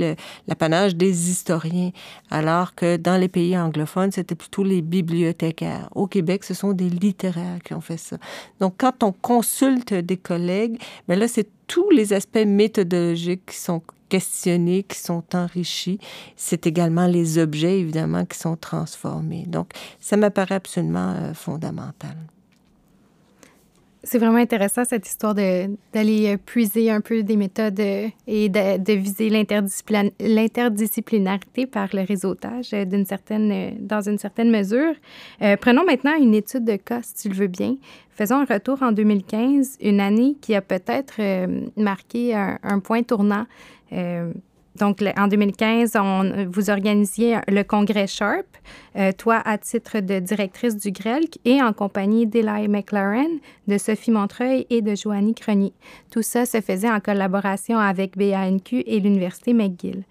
l'apanage 0.48 0.96
des 0.96 1.30
historiens, 1.30 1.92
alors 2.32 2.76
que 2.76 2.98
dans 2.98 3.18
les 3.18 3.28
pays 3.28 3.58
anglophones, 3.58 4.12
c'était 4.12 4.36
plutôt 4.36 4.64
les 4.64 4.82
bibliothécaires. 4.82 5.90
Au 5.94 6.08
Québec, 6.08 6.44
ce 6.44 6.54
sont 6.54 6.74
des 6.74 6.90
littéraires 6.90 7.60
qui 7.64 7.74
ont 7.74 7.82
fait 7.82 7.98
ça. 7.98 8.18
Donc, 8.60 8.76
quand 8.78 8.93
on 9.02 9.12
consulte 9.12 9.94
des 9.94 10.18
collègues, 10.18 10.82
mais 11.08 11.16
là, 11.16 11.28
c'est 11.28 11.48
tous 11.68 11.90
les 11.90 12.14
aspects 12.14 12.46
méthodologiques 12.46 13.46
qui 13.48 13.56
sont 13.56 13.82
questionnés, 14.10 14.84
qui 14.84 15.00
sont 15.00 15.24
enrichis. 15.34 16.00
C'est 16.36 16.68
également 16.68 17.08
les 17.08 17.40
objets, 17.40 17.80
évidemment, 17.80 18.26
qui 18.26 18.38
sont 18.38 18.56
transformés. 18.56 19.46
Donc, 19.48 19.72
ça 20.00 20.18
m'apparaît 20.18 20.56
absolument 20.56 21.16
euh, 21.18 21.34
fondamental. 21.34 22.16
C'est 24.06 24.18
vraiment 24.18 24.40
intéressant 24.40 24.84
cette 24.84 25.08
histoire 25.08 25.34
d'aller 25.34 26.34
euh, 26.34 26.38
puiser 26.38 26.92
un 26.92 27.00
peu 27.00 27.24
des 27.24 27.38
méthodes 27.38 27.80
euh, 27.80 28.10
et 28.28 28.50
de, 28.50 28.94
viser 28.94 29.30
l'interdisciplinarité 29.30 31.68
par 31.68 31.88
le 31.94 32.02
réseautage 32.02 32.74
euh, 32.74 32.84
dans 32.84 34.02
une 34.02 34.18
certaine 34.18 34.52
mesure. 34.52 34.94
prenons 35.62 35.86
maintenant 35.86 36.16
une 36.16 36.34
étude 36.34 36.66
de 36.66 36.76
cas, 36.76 37.00
si 37.02 37.14
tu 37.14 37.30
le 37.30 37.36
veux 37.36 37.48
bien. 37.48 37.78
Faisons 38.10 38.36
un 38.36 38.46
retour 38.46 38.84
en 38.84 38.92
2015, 38.92 39.78
une 39.82 40.02
année 40.02 40.36
qui 40.42 40.54
a 40.54 40.62
peut-être 40.62 41.22
marqué 41.78 42.36
un, 42.36 42.80
point 42.80 43.04
tournant 43.04 43.46
donc, 44.80 45.04
en 45.18 45.28
2015, 45.28 45.94
on, 45.96 46.48
vous 46.50 46.70
organisiez 46.70 47.38
le 47.48 47.64
congrès 47.64 48.08
Sharp, 48.08 48.46
euh, 48.96 49.12
toi 49.12 49.42
à 49.46 49.58
titre 49.58 50.00
de 50.00 50.20
directrice 50.20 50.76
du 50.76 50.92
GRELC 50.92 51.40
et 51.46 51.62
en 51.62 51.74
compagnie 51.74 52.26
d'Eli 52.26 52.68
McLaren, 52.68 53.40
de 53.68 53.78
Sophie 53.78 54.12
Montreuil 54.12 54.66
et 54.70 54.82
de 54.82 54.96
Joanie 54.96 55.36
Crony. 55.36 55.74
Tout 56.10 56.24
ça 56.24 56.46
se 56.46 56.60
faisait 56.60 56.90
en 56.90 57.00
collaboration 57.00 57.78
avec 57.78 58.18
BANQ 58.18 58.84
et 58.88 59.00
l'Université 59.00 59.54
McGill. 59.54 60.04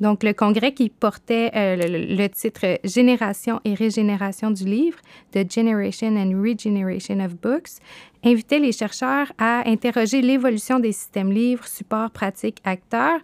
Donc, 0.00 0.22
le 0.22 0.32
congrès 0.32 0.72
qui 0.72 0.90
portait 0.90 1.50
euh, 1.56 1.76
le, 1.76 2.28
titre 2.28 2.78
Génération 2.84 3.60
et 3.64 3.74
régénération 3.74 4.50
du 4.50 4.64
livre, 4.64 4.98
The 5.32 5.50
Generation 5.50 6.16
and 6.16 6.40
Regeneration 6.40 7.18
of 7.18 7.34
Books, 7.36 7.80
invitait 8.24 8.60
les 8.60 8.72
chercheurs 8.72 9.32
à 9.38 9.68
interroger 9.68 10.22
l'évolution 10.22 10.78
des 10.78 10.92
systèmes 10.92 11.32
livres, 11.32 11.66
supports, 11.66 12.10
pratiques, 12.10 12.60
acteurs 12.64 13.20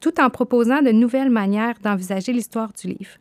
tout 0.00 0.20
en 0.20 0.30
proposant 0.30 0.82
de 0.82 0.90
nouvelles 0.90 1.30
manières 1.30 1.76
d'envisager 1.82 2.32
l'histoire 2.32 2.72
du 2.72 2.88
livre. 2.88 3.18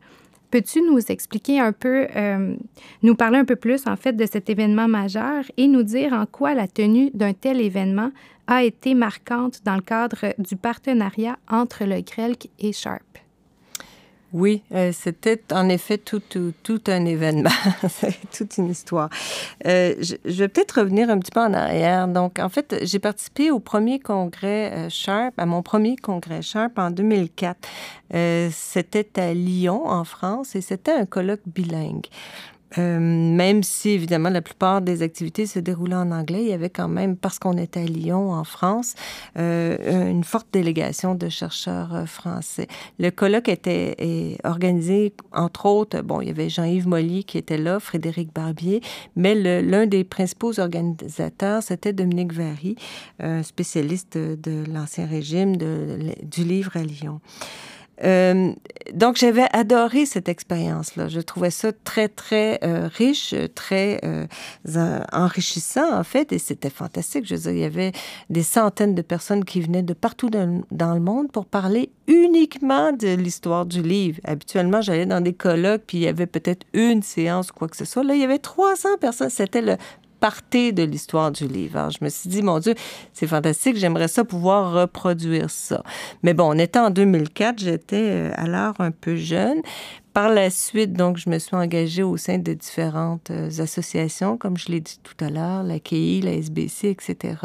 Peux-tu 0.52 0.82
nous 0.82 1.00
expliquer 1.10 1.60
un 1.60 1.72
peu, 1.72 2.08
euh, 2.16 2.56
nous 3.04 3.16
parler 3.16 3.38
un 3.38 3.46
peu 3.46 3.56
plus 3.56 3.86
en 3.86 3.96
fait 3.96 4.14
de 4.14 4.26
cet 4.26 4.50
événement 4.50 4.88
majeur 4.88 5.44
et 5.58 5.68
nous 5.68 5.84
dire 5.84 6.14
en 6.14 6.26
quoi 6.26 6.56
la 6.56 6.68
tenue 6.68 7.12
d'un 7.14 7.34
tel 7.34 7.62
événement 7.62 8.12
a 8.48 8.64
été 8.64 8.96
marquante 8.96 9.60
dans 9.64 9.76
le 9.76 9.82
cadre 9.82 10.34
du 10.40 10.56
partenariat 10.56 11.38
entre 11.50 11.86
le 11.86 12.02
GRELC 12.02 12.50
et 12.58 12.74
Sharp? 12.74 13.29
Oui, 14.32 14.62
euh, 14.74 14.92
c'était 14.94 15.42
en 15.52 15.70
effet 15.70 15.98
tout, 15.98 16.22
un 16.88 17.06
événement, 17.06 17.50
toute 18.38 18.58
une 18.58 18.70
histoire. 18.70 19.10
Euh, 19.66 19.96
je, 20.00 20.16
je, 20.24 20.44
vais 20.44 20.48
peut-être 20.48 20.80
revenir 20.80 21.10
un 21.10 21.18
petit 21.18 21.32
peu 21.32 21.40
en 21.40 21.54
arrière. 21.54 22.08
Donc, 22.08 22.38
en 22.38 22.50
fait, 22.50 22.76
j'ai 22.84 23.00
participé 23.00 23.50
au 23.50 23.60
premier 23.60 24.00
congrès 24.00 24.72
euh, 24.72 24.90
Sharp, 24.90 25.34
à 25.38 25.48
mon 25.48 25.64
premier 25.64 25.96
congrès 25.96 26.44
Sharp 26.44 26.78
en 26.78 26.92
2004. 26.92 27.58
Euh, 28.14 28.50
c'était 28.52 29.20
à 29.20 29.34
Lyon, 29.34 29.88
en 29.88 30.04
France, 30.04 30.56
et 30.56 30.62
c'était 30.62 30.94
un 30.94 31.06
colloque 31.06 31.42
bilingue. 31.48 32.06
Euh, 32.78 33.00
même 33.00 33.64
si, 33.64 33.90
évidemment, 33.90 34.30
la 34.30 34.42
plupart 34.42 34.82
des 34.82 35.02
activités 35.02 35.46
se 35.46 35.60
déroulaient 35.60 35.96
en 35.96 36.12
anglais, 36.12 36.42
il 36.44 36.50
y 36.50 36.54
avait 36.54 36.70
quand 36.70 36.88
même, 36.88 37.16
parce 37.16 37.40
qu'on 37.40 37.58
était 37.58 37.82
à 37.82 37.86
Lyon, 37.86 38.32
en 38.32 38.44
France, 38.44 38.96
euh, 39.38 40.10
une 40.12 40.24
forte 40.24 40.48
délégation 40.52 41.16
de 41.16 41.30
chercheurs 41.30 41.96
euh, 41.96 42.06
français. 42.06 42.68
Le 43.00 43.10
colloque 43.10 43.50
était 43.50 43.96
est 43.98 44.46
organisé, 44.46 45.14
entre 45.34 45.66
autres, 45.66 46.02
bon, 46.02 46.22
il 46.22 46.28
y 46.28 46.32
avait 46.32 46.50
Jean-Yves 46.50 46.88
Molly 46.88 47.24
qui 47.24 47.38
était 47.38 47.58
là, 47.58 47.80
Frédéric 47.80 48.34
Barbier, 48.34 48.82
mais 49.16 49.36
l'un 49.36 49.88
des 49.88 50.04
principaux 50.04 50.60
organisateurs, 50.60 51.64
c'était 51.64 51.94
Dominique 51.94 52.34
Vary, 52.34 52.76
un 53.20 53.44
spécialiste 53.44 54.18
de 54.18 54.64
l'Ancien 54.72 55.06
Régime, 55.06 55.58
de, 55.58 56.14
du 56.24 56.44
livre 56.44 56.76
à 56.76 56.84
Lyon. 56.84 57.20
Euh, 58.04 58.52
donc, 58.94 59.18
j'avais 59.18 59.48
adoré 59.52 60.06
cette 60.06 60.30
expérience-là. 60.30 61.08
Je 61.10 61.20
trouvais 61.20 61.52
ça 61.52 61.72
très, 61.72 62.08
très 62.08 62.60
euh, 62.64 62.90
riche, 62.92 63.36
très 63.56 64.00
euh, 64.04 64.26
enrichissant, 65.12 65.98
en 65.98 66.04
fait, 66.04 66.32
et 66.32 66.40
c'était 66.40 66.70
fantastique. 66.70 67.26
Je 67.26 67.36
veux 67.36 67.42
dire, 67.42 67.52
il 67.52 67.60
y 67.60 67.66
avait 67.66 67.92
des 68.30 68.44
centaines 68.44 68.96
de 68.96 69.02
personnes 69.02 69.44
qui 69.46 69.62
venaient 69.62 69.84
de 69.84 69.94
partout 69.94 70.30
dans, 70.30 70.62
dans 70.72 70.94
le 70.94 71.02
monde 71.02 71.32
pour 71.32 71.46
parler 71.46 71.92
uniquement 72.08 72.92
de 72.92 73.16
l'histoire 73.16 73.66
du 73.66 73.82
livre. 73.82 74.20
Habituellement, 74.24 74.82
j'allais 74.82 75.06
dans 75.06 75.22
des 75.22 75.34
colloques, 75.34 75.84
puis 75.86 76.00
il 76.00 76.04
y 76.04 76.08
avait 76.08 76.26
peut-être 76.26 76.66
une 76.74 77.04
séance 77.04 77.52
quoi 77.52 77.68
que 77.68 77.78
ce 77.78 77.86
soit. 77.86 78.04
Là, 78.04 78.16
il 78.16 78.22
y 78.22 78.24
avait 78.24 78.40
300 78.40 78.98
personnes. 79.00 79.30
C'était 79.30 79.62
le 79.62 79.78
partait 80.20 80.72
de 80.72 80.84
l'histoire 80.84 81.32
du 81.32 81.48
livre. 81.48 81.78
Alors, 81.78 81.92
je 81.92 82.00
me 82.02 82.10
suis 82.10 82.30
dit, 82.30 82.42
mon 82.42 82.60
Dieu, 82.60 82.76
c'est 83.14 83.28
fantastique, 83.28 83.78
j'aimerais 83.78 84.08
ça 84.08 84.24
pouvoir 84.24 84.74
reproduire 84.74 85.50
ça. 85.50 85.84
Mais 86.24 86.34
bon, 86.34 86.54
on 86.54 86.58
était 86.58 86.80
en 86.80 86.90
2004, 86.90 87.60
j'étais 87.60 88.10
euh, 88.10 88.32
alors 88.36 88.76
un 88.80 88.92
peu 88.92 89.16
jeune. 89.16 89.62
Par 90.14 90.30
la 90.30 90.50
suite, 90.50 90.94
donc, 90.94 91.18
je 91.18 91.30
me 91.30 91.40
suis 91.40 91.56
engagée 91.56 92.04
au 92.04 92.18
sein 92.18 92.40
de 92.40 92.54
différentes 92.54 93.30
euh, 93.32 93.50
associations, 93.60 94.38
comme 94.38 94.58
je 94.58 94.72
l'ai 94.72 94.82
dit 94.82 95.00
tout 95.04 95.24
à 95.24 95.30
l'heure, 95.30 95.64
la 95.64 95.80
KI, 95.80 96.22
la 96.22 96.34
SBC, 96.34 96.90
etc. 96.90 97.36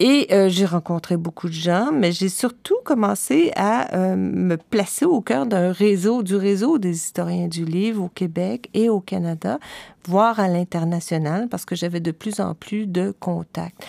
Et 0.00 0.26
euh, 0.32 0.48
j'ai 0.48 0.66
rencontré 0.66 1.16
beaucoup 1.16 1.48
de 1.48 1.54
gens, 1.54 1.90
mais 1.92 2.10
j'ai 2.10 2.28
surtout 2.28 2.76
commencé 2.84 3.52
à 3.54 3.94
euh, 3.94 4.16
me 4.16 4.56
placer 4.56 5.04
au 5.04 5.20
cœur 5.20 5.46
d'un 5.46 5.70
réseau, 5.70 6.22
du 6.22 6.34
réseau 6.34 6.78
des 6.78 6.96
historiens 6.96 7.46
du 7.46 7.64
livre 7.64 8.02
au 8.02 8.08
Québec 8.08 8.70
et 8.74 8.88
au 8.88 9.00
Canada, 9.00 9.58
voire 10.06 10.40
à 10.40 10.48
l'international, 10.48 11.48
parce 11.48 11.64
que 11.64 11.76
j'avais 11.76 12.00
de 12.00 12.10
plus 12.10 12.40
en 12.40 12.54
plus 12.54 12.86
de 12.86 13.14
contacts. 13.20 13.84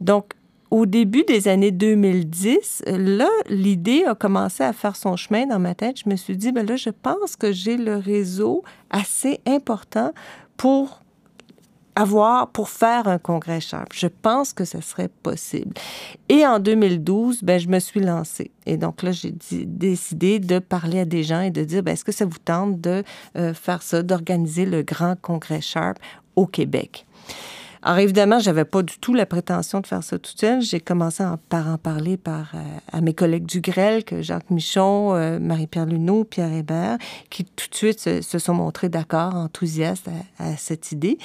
Donc, 0.00 0.34
au 0.70 0.86
début 0.86 1.24
des 1.24 1.48
années 1.48 1.72
2010, 1.72 2.84
là, 2.86 3.28
l'idée 3.48 4.04
a 4.04 4.14
commencé 4.14 4.62
à 4.62 4.72
faire 4.72 4.94
son 4.94 5.16
chemin 5.16 5.46
dans 5.46 5.58
ma 5.58 5.74
tête. 5.74 6.00
Je 6.04 6.08
me 6.08 6.14
suis 6.14 6.36
dit, 6.36 6.52
ben 6.52 6.64
là, 6.64 6.76
je 6.76 6.90
pense 6.90 7.34
que 7.34 7.50
j'ai 7.50 7.76
le 7.76 7.96
réseau 7.96 8.62
assez 8.90 9.40
important 9.46 10.12
pour 10.56 10.99
avoir 11.96 12.48
pour 12.48 12.68
faire 12.68 13.08
un 13.08 13.18
congrès 13.18 13.60
Sharp. 13.60 13.92
Je 13.92 14.06
pense 14.06 14.52
que 14.52 14.64
ce 14.64 14.80
serait 14.80 15.08
possible. 15.08 15.74
Et 16.28 16.46
en 16.46 16.58
2012, 16.58 17.42
ben, 17.42 17.58
je 17.58 17.68
me 17.68 17.78
suis 17.78 18.00
lancée. 18.00 18.50
Et 18.66 18.76
donc 18.76 19.02
là, 19.02 19.12
j'ai 19.12 19.32
décidé 19.32 20.38
de 20.38 20.58
parler 20.58 21.00
à 21.00 21.04
des 21.04 21.22
gens 21.22 21.40
et 21.40 21.50
de 21.50 21.64
dire, 21.64 21.82
ben, 21.82 21.92
est-ce 21.92 22.04
que 22.04 22.12
ça 22.12 22.24
vous 22.24 22.38
tente 22.38 22.80
de 22.80 23.02
euh, 23.36 23.54
faire 23.54 23.82
ça, 23.82 24.02
d'organiser 24.02 24.66
le 24.66 24.82
grand 24.82 25.20
congrès 25.20 25.60
Sharp 25.60 25.98
au 26.36 26.46
Québec? 26.46 27.06
Alors 27.82 27.98
évidemment, 27.98 28.38
j'avais 28.38 28.66
pas 28.66 28.82
du 28.82 28.98
tout 28.98 29.14
la 29.14 29.24
prétention 29.24 29.80
de 29.80 29.86
faire 29.86 30.02
ça 30.02 30.18
toute 30.18 30.38
seule. 30.38 30.60
J'ai 30.60 30.80
commencé 30.80 31.24
par 31.48 31.66
en 31.66 31.78
parler 31.78 32.18
par, 32.18 32.52
euh, 32.54 32.58
à 32.92 33.00
mes 33.00 33.14
collègues 33.14 33.46
du 33.46 33.62
Grel, 33.62 34.04
que 34.04 34.20
Jacques 34.20 34.50
Michon, 34.50 35.14
euh, 35.14 35.38
Marie-Pierre 35.38 35.86
Luneau, 35.86 36.24
Pierre 36.24 36.52
Hébert, 36.52 36.98
qui 37.30 37.44
tout 37.44 37.68
de 37.70 37.74
suite 37.74 38.00
se, 38.00 38.38
sont 38.38 38.54
montrés 38.54 38.90
d'accord, 38.90 39.34
enthousiastes 39.34 40.10
à, 40.38 40.56
cette 40.56 40.92
idée. 40.92 41.16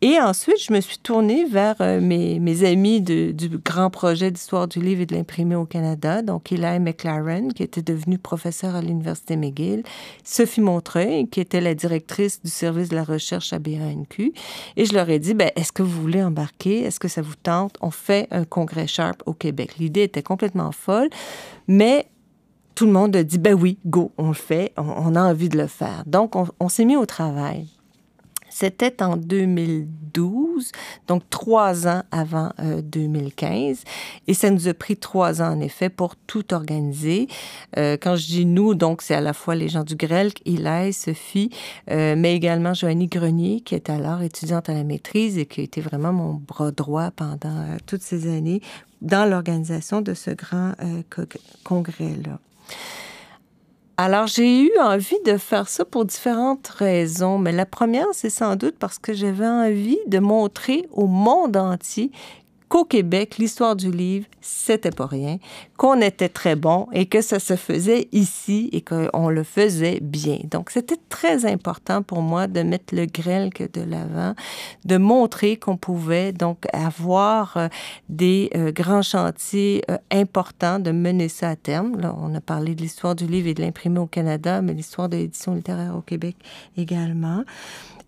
Et 0.00 0.20
ensuite, 0.20 0.62
je 0.62 0.72
me 0.72 0.80
suis 0.80 0.98
tournée 0.98 1.44
vers 1.44 1.74
euh, 1.80 2.00
mes, 2.00 2.38
mes, 2.38 2.64
amis 2.64 3.00
du 3.00 3.34
grand 3.64 3.90
projet 3.90 4.30
d'histoire 4.30 4.68
du 4.68 4.80
livre 4.80 5.00
et 5.00 5.06
de 5.06 5.14
l'imprimé 5.16 5.56
au 5.56 5.64
Canada, 5.64 6.22
donc 6.22 6.52
Eli 6.52 6.78
McLaren, 6.78 7.52
qui 7.52 7.64
était 7.64 7.82
devenue 7.82 8.16
professeur 8.16 8.76
à 8.76 8.80
l'Université 8.80 9.36
McGill, 9.36 9.82
Sophie 10.22 10.60
Montreuil, 10.60 11.26
qui 11.26 11.40
était 11.40 11.60
la 11.60 11.74
directrice 11.74 12.40
du 12.40 12.50
service 12.50 12.90
de 12.90 12.94
la 12.94 13.02
recherche 13.02 13.52
à 13.52 13.58
BANQ. 13.58 14.32
Et 14.76 14.84
je 14.84 14.94
leur 14.94 15.10
ai 15.10 15.18
dit, 15.18 15.34
ben, 15.34 15.50
est-ce 15.56 15.72
que 15.72 15.82
vous 15.82 16.00
voulez 16.00 16.22
embarquer? 16.22 16.84
Est-ce 16.84 17.00
que 17.00 17.08
ça 17.08 17.20
vous 17.20 17.34
tente? 17.34 17.76
On 17.80 17.90
fait 17.90 18.28
un 18.30 18.44
congrès 18.44 18.86
Sharp 18.86 19.24
au 19.26 19.32
Québec. 19.32 19.78
L'idée 19.80 20.04
était 20.04 20.22
complètement 20.22 20.70
folle, 20.70 21.10
mais 21.66 22.06
tout 22.76 22.86
le 22.86 22.92
monde 22.92 23.16
a 23.16 23.24
dit, 23.24 23.38
ben 23.38 23.54
oui, 23.54 23.78
go, 23.84 24.12
on 24.16 24.28
le 24.28 24.34
fait, 24.34 24.72
on, 24.76 25.16
a 25.16 25.22
envie 25.22 25.48
de 25.48 25.58
le 25.58 25.66
faire. 25.66 26.04
Donc, 26.06 26.36
on, 26.36 26.46
on 26.60 26.68
s'est 26.68 26.84
mis 26.84 26.94
au 26.94 27.06
travail. 27.06 27.66
C'était 28.60 29.04
en 29.04 29.16
2012, 29.16 30.72
donc 31.06 31.22
trois 31.30 31.86
ans 31.86 32.02
avant 32.10 32.50
2015. 32.82 33.78
Euh, 33.78 33.90
Et 34.26 34.34
ça 34.34 34.50
nous 34.50 34.66
a 34.66 34.74
pris 34.74 34.96
trois 34.96 35.40
ans, 35.40 35.52
en 35.52 35.60
effet, 35.60 35.88
pour 35.88 36.16
tout 36.16 36.52
organiser. 36.52 37.28
Euh, 37.76 37.96
quand 38.02 38.16
je 38.16 38.26
dis 38.26 38.46
nous, 38.46 38.74
donc, 38.74 39.02
c'est 39.02 39.14
à 39.14 39.20
la 39.20 39.32
fois 39.32 39.54
les 39.54 39.68
gens 39.68 39.84
du 39.84 39.94
Grel, 39.94 40.32
Ilaï, 40.44 40.92
Sophie, 40.92 41.50
euh, 41.88 42.16
mais 42.18 42.34
également 42.34 42.74
Joanie 42.74 43.06
Grenier, 43.06 43.60
qui 43.60 43.76
est 43.76 43.90
alors 43.90 44.22
étudiante 44.22 44.68
à 44.68 44.74
la 44.74 44.82
maîtrise 44.82 45.38
et 45.38 45.46
qui 45.46 45.60
a 45.60 45.62
été 45.62 45.80
vraiment 45.80 46.12
mon 46.12 46.34
bras 46.34 46.72
droit 46.72 47.12
pendant 47.12 47.64
toutes 47.86 48.02
ces 48.02 48.26
années 48.26 48.60
dans 49.02 49.24
l'organisation 49.24 50.00
de 50.00 50.14
ce 50.14 50.32
grand 50.32 50.72
congrès-là. 51.62 52.40
Alors, 54.00 54.28
j'ai 54.28 54.62
eu 54.62 54.70
envie 54.78 55.20
de 55.26 55.36
faire 55.38 55.68
ça 55.68 55.84
pour 55.84 56.04
différentes 56.04 56.68
raisons, 56.68 57.36
mais 57.36 57.50
la 57.50 57.66
première, 57.66 58.06
c'est 58.12 58.30
sans 58.30 58.54
doute 58.54 58.76
parce 58.78 58.96
que 59.00 59.12
j'avais 59.12 59.44
envie 59.44 59.98
de 60.06 60.20
montrer 60.20 60.86
au 60.92 61.08
monde 61.08 61.56
entier 61.56 62.12
qu'au 62.68 62.84
Québec, 62.84 63.38
l'histoire 63.38 63.76
du 63.76 63.90
livre, 63.90 64.26
c'était 64.40 64.90
pas 64.90 65.06
rien, 65.06 65.38
qu'on 65.76 66.00
était 66.00 66.28
très 66.28 66.56
bon 66.56 66.86
et 66.92 67.06
que 67.06 67.20
ça 67.20 67.38
se 67.38 67.56
faisait 67.56 68.08
ici 68.12 68.68
et 68.72 68.80
qu'on 68.80 69.28
le 69.28 69.42
faisait 69.42 69.98
bien. 70.00 70.38
Donc, 70.44 70.70
c'était 70.70 70.98
très 71.08 71.46
important 71.46 72.02
pour 72.02 72.22
moi 72.22 72.46
de 72.46 72.62
mettre 72.62 72.94
le 72.94 73.06
grêle 73.06 73.50
de 73.50 73.80
l'avant, 73.82 74.34
de 74.84 74.96
montrer 74.96 75.56
qu'on 75.56 75.76
pouvait 75.76 76.32
donc 76.32 76.64
avoir 76.72 77.56
euh, 77.56 77.68
des 78.08 78.50
euh, 78.54 78.72
grands 78.72 79.02
chantiers 79.02 79.82
euh, 79.90 79.98
importants, 80.10 80.78
de 80.78 80.90
mener 80.90 81.28
ça 81.28 81.50
à 81.50 81.56
terme. 81.56 81.98
Là, 82.00 82.14
on 82.20 82.34
a 82.34 82.40
parlé 82.40 82.74
de 82.74 82.80
l'histoire 82.80 83.14
du 83.14 83.26
livre 83.26 83.48
et 83.48 83.54
de 83.54 83.62
l'imprimé 83.62 83.98
au 83.98 84.06
Canada, 84.06 84.62
mais 84.62 84.74
l'histoire 84.74 85.08
de 85.08 85.16
l'édition 85.16 85.54
littéraire 85.54 85.94
au 85.96 86.02
Québec 86.02 86.36
également. 86.76 87.44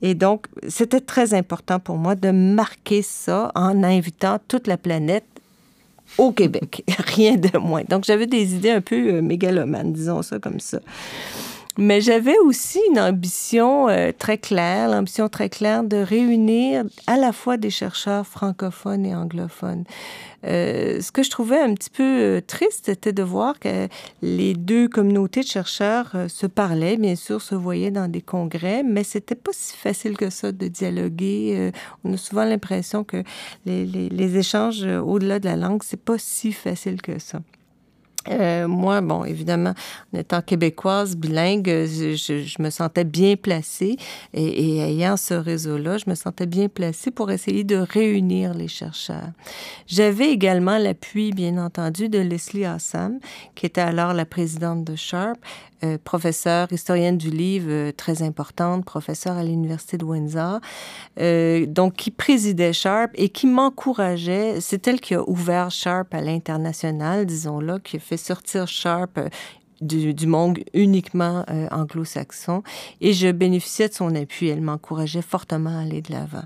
Et 0.03 0.15
donc, 0.15 0.47
c'était 0.69 1.01
très 1.01 1.35
important 1.35 1.79
pour 1.79 1.97
moi 1.97 2.15
de 2.15 2.31
marquer 2.31 3.03
ça 3.03 3.53
en 3.55 3.83
invitant 3.83 4.39
toute 4.49 4.67
la 4.67 4.77
planète 4.77 5.25
au 6.19 6.33
Québec, 6.33 6.83
rien 6.99 7.37
de 7.37 7.57
moins. 7.59 7.83
Donc, 7.89 8.05
j'avais 8.05 8.27
des 8.27 8.55
idées 8.55 8.71
un 8.71 8.81
peu 8.81 9.15
euh, 9.15 9.23
mégalomanes, 9.23 9.93
disons 9.93 10.23
ça 10.23 10.39
comme 10.39 10.61
ça. 10.61 10.81
Mais 11.79 12.01
j'avais 12.01 12.37
aussi 12.39 12.81
une 12.91 12.99
ambition 12.99 13.89
euh, 13.89 14.11
très 14.17 14.39
claire, 14.39 14.89
l'ambition 14.89 15.29
très 15.29 15.49
claire 15.49 15.85
de 15.85 15.97
réunir 15.97 16.85
à 17.07 17.17
la 17.17 17.33
fois 17.33 17.57
des 17.57 17.71
chercheurs 17.71 18.27
francophones 18.27 19.07
et 19.07 19.15
anglophones. 19.15 19.85
Euh, 20.47 21.01
ce 21.01 21.13
que 21.13 21.23
je 21.23 21.31
trouvais 21.31 21.61
un 21.61 21.75
petit 21.75 21.91
peu 21.91 22.03
euh, 22.03 22.41
triste, 22.41 22.87
c'était 22.87 23.13
de 23.13 23.23
voir 23.23 23.59
que 23.59 23.89
les 24.23 24.55
deux 24.55 24.89
communautés 24.89 25.43
de 25.43 25.47
chercheurs 25.47 26.11
euh, 26.15 26.29
se 26.29 26.47
parlaient, 26.47 26.97
bien 26.97 27.15
sûr, 27.15 27.43
se 27.43 27.55
voyaient 27.55 27.91
dans 27.91 28.11
des 28.11 28.23
congrès, 28.23 28.83
mais 28.83 29.05
c'était 29.05 29.35
pas 29.35 29.53
si 29.53 29.77
facile 29.77 30.17
que 30.17 30.31
ça 30.31 30.53
de 30.53 30.69
dialoguer. 30.69 31.55
Euh, 31.57 31.71
on 32.05 32.15
a 32.15 32.17
souvent 32.17 32.45
l'impression 32.45 33.05
que 33.05 33.23
les, 33.67 33.85
les, 33.85 34.09
les 34.09 34.37
échanges 34.37 34.83
au-delà 34.85 35.39
de 35.39 35.45
la 35.45 35.57
langue, 35.57 35.83
c'est 35.85 36.03
pas 36.03 36.19
si 36.19 36.53
facile 36.53 37.03
que 37.03 37.19
ça. 37.19 37.41
Euh, 38.29 38.69
moi, 38.69 39.01
bon, 39.01 39.25
évidemment, 39.25 39.73
en 40.13 40.19
étant 40.19 40.43
québécoise, 40.43 41.17
bilingue, 41.17 41.67
je, 41.67 42.63
me 42.63 42.71
sentais 42.71 43.05
bien 43.05 43.37
placée 43.37 43.97
et, 44.35 44.79
ayant 44.81 45.17
ce 45.17 45.35
réseau-là, 45.35 45.97
je 45.97 46.05
me 46.09 46.15
sentais 46.15 46.47
bien 46.47 46.69
placée 46.69 47.11
pour 47.11 47.31
essayer 47.31 47.65
de 47.65 47.77
réunir 47.77 48.53
les 48.53 48.69
chercheurs. 48.69 49.31
J'avais 49.87 50.31
également 50.31 50.77
l'appui, 50.77 51.33
bien 51.33 51.57
entendu, 51.57 52.09
de 52.09 52.19
Leslie 52.19 52.67
Assam, 52.67 53.21
qui 53.55 53.67
était 53.67 53.81
alors 53.81 54.13
la 54.13 54.27
présidente 54.27 54.85
de 54.85 54.97
Sharp, 54.97 55.39
euh, 55.83 55.97
professeure, 56.03 56.69
historienne 56.71 57.17
du 57.17 57.31
livre 57.31 57.69
euh, 57.71 57.93
très 57.93 58.23
importante, 58.23 58.85
professeure 58.85 59.39
à 59.39 59.43
l'Université 59.43 59.97
de 59.97 60.05
Windsor, 60.05 60.61
euh, 61.19 61.65
donc 61.65 61.95
qui 61.95 62.11
présidait 62.11 62.75
Sharp 62.75 63.11
et 63.15 63.31
qui 63.31 63.47
m'encourageait. 63.47 64.61
C'est 64.61 64.87
elle 64.87 65.01
qui 65.01 65.15
a 65.15 65.27
ouvert 65.27 65.71
Sharp 65.71 66.13
à 66.13 66.21
l'international, 66.21 67.25
disons-là, 67.25 67.79
qui 67.79 67.97
a 67.97 68.01
fait 68.01 68.19
sortir 68.19 68.69
Sharp 68.69 69.19
du, 69.81 70.13
du, 70.13 70.27
monde 70.27 70.59
uniquement 70.75 71.47
anglo-saxon. 71.71 72.63
Et 73.01 73.15
je 73.15 73.31
bénéficiais 73.31 73.89
de 73.89 73.95
son 73.95 74.15
appui. 74.15 74.49
Elle 74.49 74.61
m'encourageait 74.61 75.23
fortement 75.23 75.79
à 75.79 75.81
aller 75.81 76.03
de 76.03 76.13
l'avant. 76.13 76.45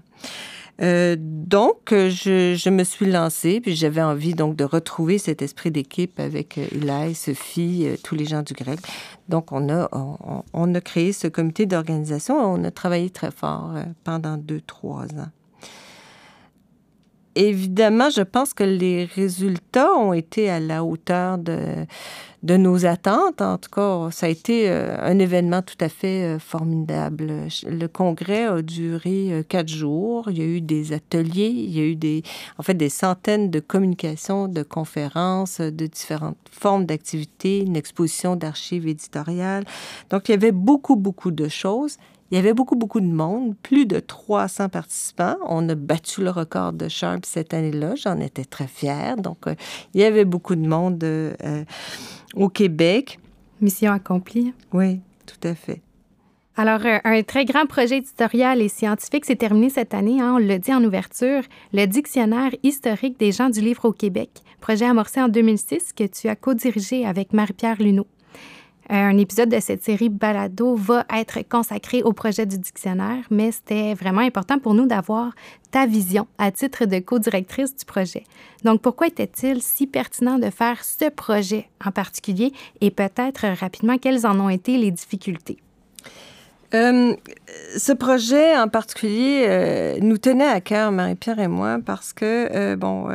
Euh, 0.83 1.17
donc, 1.19 1.91
je, 1.91 2.55
je, 2.57 2.71
me 2.71 2.83
suis 2.83 3.07
lancée, 3.07 3.61
puis 3.61 3.77
j'avais 3.77 4.03
envie 4.03 4.35
donc 4.35 4.57
de 4.57 4.65
retrouver 4.65 5.19
cet 5.19 5.41
esprit 5.41 5.71
d'équipe 5.71 6.19
avec 6.19 6.59
euh, 6.59 7.15
Sophie, 7.15 7.87
euh, 7.87 7.97
tous 8.03 8.15
les 8.15 8.25
gens 8.25 8.43
du 8.43 8.55
grec. 8.55 8.81
Donc, 9.29 9.53
on 9.53 9.69
a, 9.69 9.89
on, 9.93 10.43
on 10.53 10.75
a 10.75 10.81
créé 10.81 11.13
ce 11.13 11.29
comité 11.29 11.67
d'organisation 11.67 12.37
on 12.37 12.65
a 12.65 12.71
travaillé 12.71 13.11
très 13.11 13.31
fort 13.31 13.75
pendant 14.03 14.37
deux, 14.37 14.61
trois 14.61 15.05
ans. 15.05 15.31
Évidemment, 17.37 18.11
je 18.11 18.23
pense 18.23 18.55
que 18.55 18.63
les 18.63 19.07
résultats 19.07 19.93
ont 19.93 20.13
été 20.13 20.49
à 20.49 20.61
la 20.61 20.85
hauteur 20.85 21.37
de, 21.37 21.87
nos 22.45 22.87
attentes. 22.87 23.43
En 23.43 23.59
tout 23.59 23.71
cas, 23.71 24.09
ça 24.13 24.27
a 24.27 24.29
été 24.29 24.71
euh, 24.71 24.97
un 25.01 25.19
événement 25.19 25.61
tout 25.63 25.79
à 25.81 25.89
fait 25.89 26.23
euh, 26.23 26.39
formidable. 26.39 27.49
Le 27.67 27.87
congrès 27.89 28.45
a 28.45 28.63
duré 28.63 29.33
euh, 29.33 29.43
quatre 29.43 29.69
jours. 29.69 30.31
Il 30.31 30.39
y 30.39 30.43
a 30.43 30.45
eu 30.45 30.61
des 30.61 30.93
ateliers, 30.93 31.49
il 31.49 31.77
y 31.77 31.81
a 31.81 31.85
eu 31.85 31.97
des, 31.97 32.23
en 32.59 32.63
fait, 32.63 32.75
des 32.75 32.89
centaines 32.89 33.51
de 33.51 33.59
communications, 33.59 34.47
de 34.47 34.63
conférences, 34.63 35.61
de 35.61 35.87
différentes 35.87 36.37
formes 36.53 36.87
d'activités, 36.87 37.61
une 37.61 37.77
exposition 37.77 38.37
d'archives 38.37 38.87
éditoriales. 38.87 39.65
Donc, 40.11 40.29
il 40.29 40.33
y 40.33 40.35
avait 40.35 40.53
beaucoup, 40.53 40.95
beaucoup 40.95 41.33
de 41.33 41.49
choses. 41.49 41.97
Il 42.31 42.37
y 42.37 42.39
avait 42.39 42.55
beaucoup, 42.55 42.77
beaucoup 42.77 43.01
de 43.01 43.13
monde, 43.13 43.55
plus 43.63 43.87
de 43.87 44.01
300 44.01 44.69
participants. 44.69 45.37
On 45.47 45.69
a 45.69 45.75
battu 45.75 46.23
le 46.23 46.31
record 46.31 46.73
de 46.73 46.89
Sharp 46.89 47.25
cette 47.25 47.55
année-là. 47.55 47.95
J'en 47.97 48.19
étais 48.19 48.45
très 48.45 48.67
fière. 48.67 49.17
Donc, 49.17 49.45
il 49.93 50.01
y 50.01 50.05
avait 50.05 50.25
beaucoup 50.25 50.57
de 50.57 50.67
monde 50.67 51.05
au 52.35 52.49
Québec. 52.49 53.19
Mission 53.61 53.93
accomplie. 53.93 54.53
Oui, 54.73 55.01
tout 55.27 55.49
à 55.49 55.55
fait. 55.55 55.83
Alors, 56.57 56.83
un, 56.85 57.23
très 57.25 57.45
grand 57.45 57.67
projet 57.67 57.97
éditorial 57.97 58.63
et 58.63 58.69
scientifique 58.69 59.25
s'est 59.25 59.35
terminé 59.35 59.71
cette 59.71 59.93
année, 59.93 60.21
hein, 60.21 60.35
on 60.37 60.39
l'a 60.39 60.59
dit 60.59 60.73
en 60.73 60.85
ouverture, 60.85 61.43
le 61.73 61.87
Dictionnaire 61.87 62.53
historique 62.63 63.19
des 63.19 63.33
gens 63.33 63.51
du 63.51 63.61
livre 63.61 63.87
au 63.87 63.93
Québec, 63.93 64.31
projet 64.61 64.85
amorcé 64.85 65.21
en 65.21 65.29
2006 65.29 65.93
que 65.93 66.05
tu 66.05 66.29
as 66.29 66.37
co-dirigé 66.37 67.07
avec 67.07 67.33
Marie-Pierre 67.33 67.83
Luneau. 67.83 68.07
Euh, 68.91 68.95
un 68.95 69.19
épisode 69.19 69.49
de 69.49 69.61
cette 69.61 69.83
série 69.83 70.09
Balado 70.09 70.75
va 70.75 71.05
être 71.15 71.41
consacré 71.49 72.03
au 72.03 72.13
projet 72.13 72.47
du 72.47 72.59
dictionnaire, 72.59 73.25
mais 73.31 73.53
c'était 73.53 73.95
vraiment 73.95 74.21
important 74.21 74.59
pour 74.59 74.75
nous 74.75 74.87
d'avoir 74.87 75.33
ta 75.71 75.87
vision 75.87 76.27
à 76.39 76.51
titre 76.53 76.85
de 76.85 76.99
co-directrice 76.99 77.75
du 77.75 77.85
projet. 77.85 78.25
Donc, 78.63 78.83
pourquoi 78.83 79.07
était-il 79.07 79.63
si 79.63 79.87
pertinent 79.87 80.39
de 80.39 80.51
faire 80.51 80.85
ce 80.85 81.09
projet 81.09 81.69
en 81.85 81.91
particulier 81.91 82.53
et 82.81 82.91
peut-être 82.91 83.47
rapidement 83.59 83.99
quelles 83.99 84.27
en 84.27 84.39
ont 84.39 84.51
été 84.51 84.77
les 84.77 84.91
difficultés? 84.91 85.59
Euh, 86.75 87.15
ce 87.77 87.93
projet 87.93 88.57
en 88.57 88.67
particulier 88.67 89.45
euh, 89.47 89.99
nous 90.01 90.19
tenait 90.19 90.49
à 90.49 90.61
cœur, 90.61 90.91
Marie-Pierre 90.91 91.39
et 91.39 91.47
moi, 91.47 91.79
parce 91.85 92.13
que, 92.13 92.49
euh, 92.53 92.77
bon, 92.77 93.07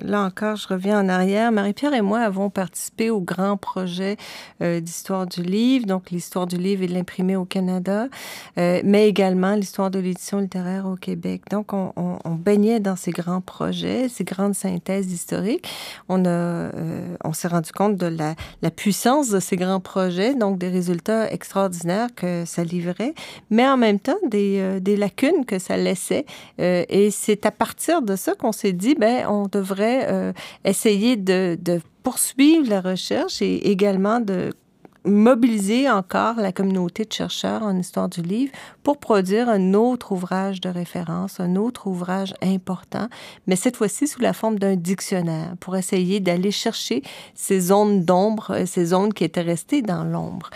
là 0.00 0.22
encore, 0.22 0.56
je 0.56 0.66
reviens 0.66 1.00
en 1.00 1.08
arrière. 1.08 1.52
Marie-Pierre 1.52 1.94
et 1.94 2.00
moi 2.00 2.20
avons 2.20 2.50
participé 2.50 3.10
au 3.10 3.20
grand 3.20 3.56
projet 3.56 4.16
d'histoire 4.60 5.26
du 5.26 5.42
livre, 5.42 5.86
donc 5.86 6.10
l'histoire 6.10 6.46
du 6.46 6.56
livre 6.56 6.82
et 6.82 6.86
de 6.86 6.94
l'imprimé 6.94 7.36
au 7.36 7.44
Canada, 7.44 8.06
mais 8.56 9.08
également 9.08 9.54
l'histoire 9.54 9.90
de 9.90 9.98
l'édition 9.98 10.38
littéraire 10.38 10.86
au 10.86 10.96
Québec. 10.96 11.42
Donc, 11.50 11.72
on, 11.72 12.18
baignait 12.34 12.80
dans 12.80 12.96
ces 12.96 13.10
grands 13.10 13.40
projets, 13.40 14.08
ces 14.08 14.24
grandes 14.24 14.54
synthèses 14.54 15.12
historiques. 15.12 15.68
On, 16.08 16.22
s'est 17.32 17.48
rendu 17.48 17.72
compte 17.72 17.96
de 17.96 18.06
la 18.06 18.70
puissance 18.70 19.28
de 19.28 19.40
ces 19.40 19.56
grands 19.56 19.80
projets, 19.80 20.34
donc 20.34 20.58
des 20.58 20.68
résultats 20.68 21.30
extraordinaires 21.30 22.08
que 22.14 22.44
ça 22.44 22.64
livrait 22.64 23.03
mais 23.50 23.66
en 23.66 23.76
même 23.76 23.98
temps 23.98 24.16
des, 24.26 24.58
euh, 24.60 24.96
lacunes 24.96 25.44
que 25.44 25.58
ça 25.58 25.76
laissait. 25.76 26.24
Euh, 26.60 26.84
et 26.88 27.10
c'est 27.10 27.46
à 27.46 27.50
partir 27.50 28.02
de 28.02 28.16
ça 28.16 28.34
qu'on 28.34 28.52
s'est 28.52 28.72
dit, 28.72 28.94
ben, 28.94 29.26
on 29.28 29.46
devrait 29.46 30.06
euh, 30.10 30.32
essayer 30.64 31.16
de, 31.16 31.58
de 31.60 31.80
poursuivre 32.02 32.68
la 32.68 32.80
recherche 32.80 33.42
et 33.42 33.70
également 33.70 34.20
de 34.20 34.50
mobiliser 35.04 35.90
encore 35.90 36.36
la 36.36 36.52
communauté 36.52 37.04
de 37.04 37.12
chercheurs 37.12 37.62
en 37.62 37.76
histoire 37.78 38.08
du 38.08 38.22
livre 38.22 38.52
pour 38.82 38.98
produire 38.98 39.48
un 39.48 39.74
autre 39.74 40.12
ouvrage 40.12 40.60
de 40.60 40.68
référence, 40.68 41.40
un 41.40 41.56
autre 41.56 41.86
ouvrage 41.86 42.34
important, 42.42 43.08
mais 43.46 43.56
cette 43.56 43.76
fois-ci 43.76 44.06
sous 44.06 44.20
la 44.20 44.32
forme 44.32 44.58
d'un 44.58 44.76
dictionnaire, 44.76 45.54
pour 45.60 45.76
essayer 45.76 46.20
d'aller 46.20 46.50
chercher 46.50 47.02
ces 47.34 47.60
zones 47.60 48.04
d'ombre, 48.04 48.64
ces 48.66 48.86
zones 48.86 49.12
qui 49.12 49.24
étaient 49.24 49.42
restées 49.42 49.82
dans 49.82 50.04
l'ombre. 50.04 50.50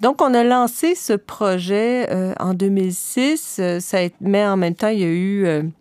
Donc, 0.00 0.20
on 0.20 0.34
a 0.34 0.44
lancé 0.44 0.94
ce 0.94 1.14
projet 1.14 2.08
euh, 2.10 2.34
en 2.38 2.54
2006, 2.54 3.58
euh, 3.60 3.80
ça 3.80 3.98
mais 4.20 4.46
en 4.46 4.56
même 4.56 4.74
temps, 4.74 4.88
il 4.88 5.00
y 5.00 5.04
a 5.04 5.08
eu... 5.08 5.72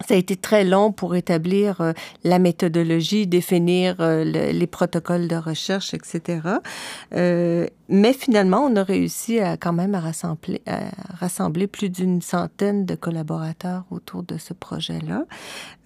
Euh, 0.00 0.04
ça 0.06 0.14
a 0.14 0.16
été 0.16 0.36
très 0.36 0.64
long 0.64 0.92
pour 0.92 1.14
établir 1.14 1.80
euh, 1.80 1.92
la 2.24 2.38
méthodologie, 2.38 3.26
définir 3.26 3.96
euh, 4.00 4.24
les 4.24 4.66
protocoles 4.66 5.28
de 5.28 5.36
recherche, 5.36 5.94
etc. 5.94 6.40
Euh, 7.14 7.66
mais 7.88 8.12
finalement, 8.12 8.60
on 8.64 8.76
a 8.76 8.82
réussi 8.82 9.40
à 9.40 9.56
quand 9.56 9.72
même 9.72 9.94
à 9.94 10.00
rassembler, 10.00 10.60
à 10.66 10.90
rassembler 11.18 11.66
plus 11.66 11.88
d'une 11.88 12.20
centaine 12.20 12.84
de 12.84 12.94
collaborateurs 12.94 13.84
autour 13.90 14.22
de 14.22 14.36
ce 14.36 14.52
projet-là. 14.52 15.24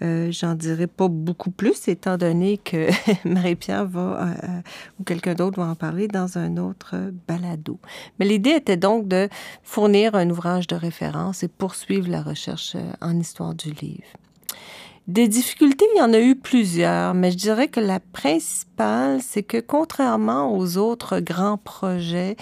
J'en 0.01 0.55
dirai 0.55 0.88
pas 0.88 1.07
beaucoup 1.07 1.53
plus, 1.53 1.87
étant 1.87 2.16
donné 2.16 2.59
que 2.59 2.88
Marie-Pierre 3.25 3.87
va 3.87 4.35
ou 4.98 5.05
quelqu'un 5.05 5.35
d'autre 5.35 5.61
va 5.61 5.68
en 5.68 5.77
parler 5.77 6.09
dans 6.09 6.38
un 6.38 6.57
autre 6.57 6.96
balado. 7.29 7.79
Mais 8.18 8.27
l'idée 8.27 8.51
était 8.51 8.77
donc 8.77 9.07
de 9.07 9.29
fournir 9.62 10.16
un 10.16 10.29
ouvrage 10.29 10.66
de 10.66 10.75
référence 10.75 11.44
et 11.44 11.48
poursuivre 11.48 12.11
la 12.11 12.22
recherche 12.22 12.77
en 13.01 13.16
histoire 13.16 13.55
du 13.55 13.70
livre. 13.70 14.02
Des 15.09 15.27
difficultés, 15.27 15.85
il 15.97 15.99
y 15.99 16.01
en 16.01 16.12
a 16.12 16.21
eu 16.21 16.37
plusieurs, 16.37 17.12
mais 17.12 17.33
je 17.33 17.37
dirais 17.37 17.67
que 17.67 17.81
la 17.81 17.99
principale, 17.99 19.19
c'est 19.21 19.43
que 19.43 19.59
contrairement 19.59 20.57
aux 20.57 20.77
autres 20.77 21.19
grands 21.19 21.59
projets 21.59 22.37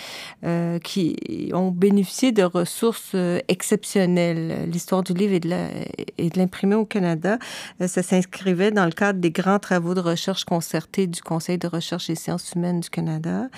euh, 0.45 0.79
qui 0.79 1.51
ont 1.55 1.71
bénéficié 1.71 2.33
de 2.33 2.43
ressources 2.43 3.13
euh, 3.15 3.41
exceptionnelles, 3.49 4.69
l'histoire 4.71 5.03
du 5.03 5.15
livre 5.15 5.33
et 5.33 5.41
de 5.41 6.39
l'imprimé 6.39 6.75
au 6.75 6.85
Canada, 6.85 7.39
euh, 7.81 7.89
ça 7.89 8.03
s'inscrivait 8.03 8.71
dans 8.71 8.85
le 8.85 8.93
cadre 8.93 9.21
des 9.21 9.31
grands 9.31 9.59
travaux 9.59 9.95
de 9.95 10.01
recherche 10.01 10.45
concertés 10.45 11.07
du 11.07 11.23
Conseil 11.23 11.57
de 11.57 11.67
recherche 11.67 12.11
et 12.11 12.15
sciences 12.15 12.53
humaines 12.53 12.81
du 12.81 12.91
Canada. 12.91 13.49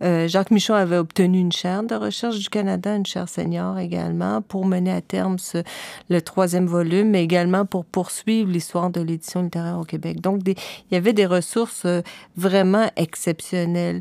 Jacques 0.00 0.50
Michon 0.50 0.74
avait 0.74 0.98
obtenu 0.98 1.38
une 1.38 1.52
chaire 1.52 1.82
de 1.82 1.94
recherche 1.94 2.38
du 2.38 2.50
Canada, 2.50 2.94
une 2.94 3.06
chaire 3.06 3.28
senior 3.28 3.78
également, 3.78 4.42
pour 4.42 4.66
mener 4.66 4.92
à 4.92 5.00
terme 5.00 5.36
le 6.10 6.20
troisième 6.20 6.66
volume, 6.66 7.10
mais 7.10 7.24
également 7.24 7.64
pour 7.64 7.86
poursuivre 7.86 8.53
l'histoire 8.54 8.90
de 8.90 9.00
l'édition 9.00 9.42
littéraire 9.42 9.78
au 9.78 9.84
Québec. 9.84 10.20
Donc, 10.20 10.40
il 10.46 10.54
y 10.92 10.96
avait 10.96 11.12
des 11.12 11.26
ressources 11.26 11.84
euh, 11.84 12.00
vraiment 12.36 12.90
exceptionnelles. 12.96 14.00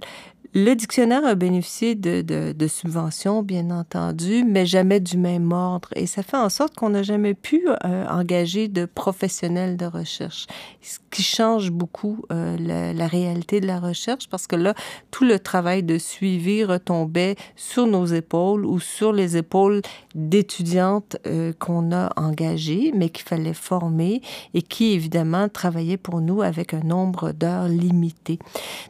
Le 0.56 0.76
dictionnaire 0.76 1.26
a 1.26 1.34
bénéficié 1.34 1.96
de, 1.96 2.68
subventions, 2.68 3.42
bien 3.42 3.72
entendu, 3.72 4.44
mais 4.48 4.68
jamais 4.68 5.00
du 5.00 5.18
même 5.18 5.52
ordre. 5.52 5.90
Et 5.96 6.06
ça 6.06 6.22
fait 6.22 6.38
en 6.38 6.50
sorte 6.50 6.76
qu'on 6.76 6.90
n'a 6.90 7.02
jamais 7.02 7.34
pu 7.34 7.68
euh, 7.68 8.06
engager 8.08 8.68
de 8.68 8.86
professionnels 8.86 9.78
de 9.78 9.86
recherche, 9.88 10.46
ce 10.82 11.00
qui 11.10 11.24
change 11.24 11.72
beaucoup 11.72 12.24
euh, 12.32 12.56
la, 12.60 12.94
la, 12.94 13.08
réalité 13.08 13.62
de 13.62 13.66
la 13.68 13.80
recherche, 13.80 14.30
parce 14.30 14.46
que 14.46 14.56
là, 14.56 14.76
tout 15.10 15.26
le 15.26 15.40
travail 15.40 15.82
de 15.82 15.98
suivi 15.98 16.64
retombait 16.64 17.36
sur 17.56 17.88
nos 17.88 18.06
épaules 18.06 18.66
ou 18.66 18.80
sur 18.80 19.12
les 19.12 19.38
épaules 19.38 19.82
d'étudiantes 20.14 21.18
euh, 21.26 21.52
qu'on 21.58 21.92
a 21.92 22.12
engagées, 22.16 22.92
mais 22.96 23.10
qu'il 23.10 23.26
fallait 23.26 23.56
former 23.56 24.22
et 24.54 24.62
qui, 24.62 24.94
évidemment, 24.94 25.50
travaillaient 25.50 25.98
pour 25.98 26.22
nous 26.22 26.44
avec 26.44 26.76
un 26.76 26.82
nombre 26.82 27.32
d'heures 27.32 27.68
limité. 27.68 28.38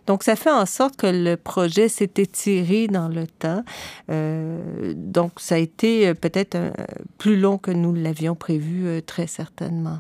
Donc, 0.07 0.23
ça 0.23 0.35
fait 0.35 0.51
en 0.51 0.65
sorte 0.65 0.97
que 0.97 1.07
le 1.07 1.37
projet 1.53 1.87
s'est 1.87 2.13
étiré 2.17 2.87
dans 2.87 3.09
le 3.09 3.27
temps. 3.27 3.63
Euh, 4.09 4.93
donc, 4.95 5.33
ça 5.37 5.53
a 5.53 5.59
été 5.59 6.07
euh, 6.07 6.15
peut-être 6.15 6.57
plus 7.19 7.39
long 7.39 7.59
que 7.59 7.69
nous 7.69 7.93
l'avions 7.93 8.33
prévu, 8.33 8.87
euh, 8.87 9.01
très 9.01 9.27
certainement. 9.27 9.99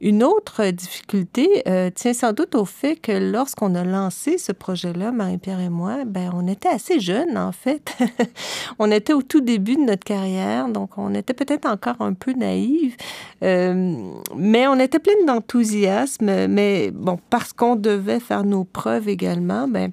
Une 0.00 0.22
autre 0.22 0.64
difficulté 0.70 1.62
euh, 1.66 1.90
tient 1.90 2.12
sans 2.12 2.32
doute 2.32 2.54
au 2.54 2.64
fait 2.64 2.94
que 2.94 3.10
lorsqu'on 3.10 3.74
a 3.74 3.82
lancé 3.82 4.38
ce 4.38 4.52
projet-là, 4.52 5.10
Marie-Pierre 5.10 5.58
et 5.58 5.68
moi, 5.68 6.04
ben, 6.06 6.30
on 6.32 6.46
était 6.46 6.68
assez 6.68 7.00
jeunes, 7.00 7.36
en 7.36 7.50
fait. 7.50 7.96
on 8.78 8.92
était 8.92 9.12
au 9.12 9.22
tout 9.22 9.40
début 9.40 9.74
de 9.74 9.82
notre 9.82 10.04
carrière, 10.04 10.68
donc 10.68 10.98
on 10.98 11.14
était 11.14 11.34
peut-être 11.34 11.66
encore 11.66 11.96
un 11.98 12.12
peu 12.12 12.32
naïves, 12.32 12.96
euh, 13.42 13.96
mais 14.36 14.68
on 14.68 14.78
était 14.78 15.00
pleine 15.00 15.26
d'enthousiasme. 15.26 16.46
Mais 16.46 16.92
bon, 16.92 17.18
parce 17.28 17.52
qu'on 17.52 17.74
devait 17.74 18.20
faire 18.20 18.44
nos 18.44 18.62
preuves 18.62 19.08
également, 19.08 19.66
ben, 19.66 19.90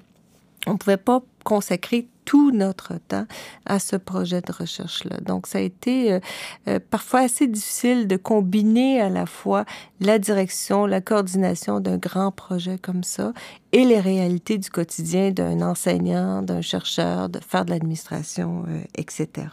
on 0.66 0.72
ne 0.72 0.78
pouvait 0.78 0.96
pas 0.96 1.22
consacrer 1.44 2.08
tout 2.26 2.50
notre 2.50 2.94
temps 3.08 3.26
à 3.64 3.78
ce 3.78 3.96
projet 3.96 4.40
de 4.42 4.52
recherche-là. 4.52 5.18
Donc, 5.24 5.46
ça 5.46 5.58
a 5.58 5.60
été 5.60 6.12
euh, 6.12 6.20
euh, 6.68 6.80
parfois 6.90 7.20
assez 7.20 7.46
difficile 7.46 8.08
de 8.08 8.16
combiner 8.16 9.00
à 9.00 9.08
la 9.08 9.26
fois 9.26 9.64
la 10.00 10.18
direction, 10.18 10.86
la 10.86 11.00
coordination 11.00 11.80
d'un 11.80 11.96
grand 11.96 12.32
projet 12.32 12.78
comme 12.78 13.04
ça 13.04 13.32
et 13.72 13.84
les 13.84 14.00
réalités 14.00 14.58
du 14.58 14.68
quotidien 14.68 15.30
d'un 15.30 15.62
enseignant, 15.62 16.42
d'un 16.42 16.60
chercheur, 16.60 17.28
de 17.28 17.38
faire 17.38 17.64
de 17.64 17.70
l'administration, 17.70 18.64
euh, 18.68 18.80
etc. 18.96 19.46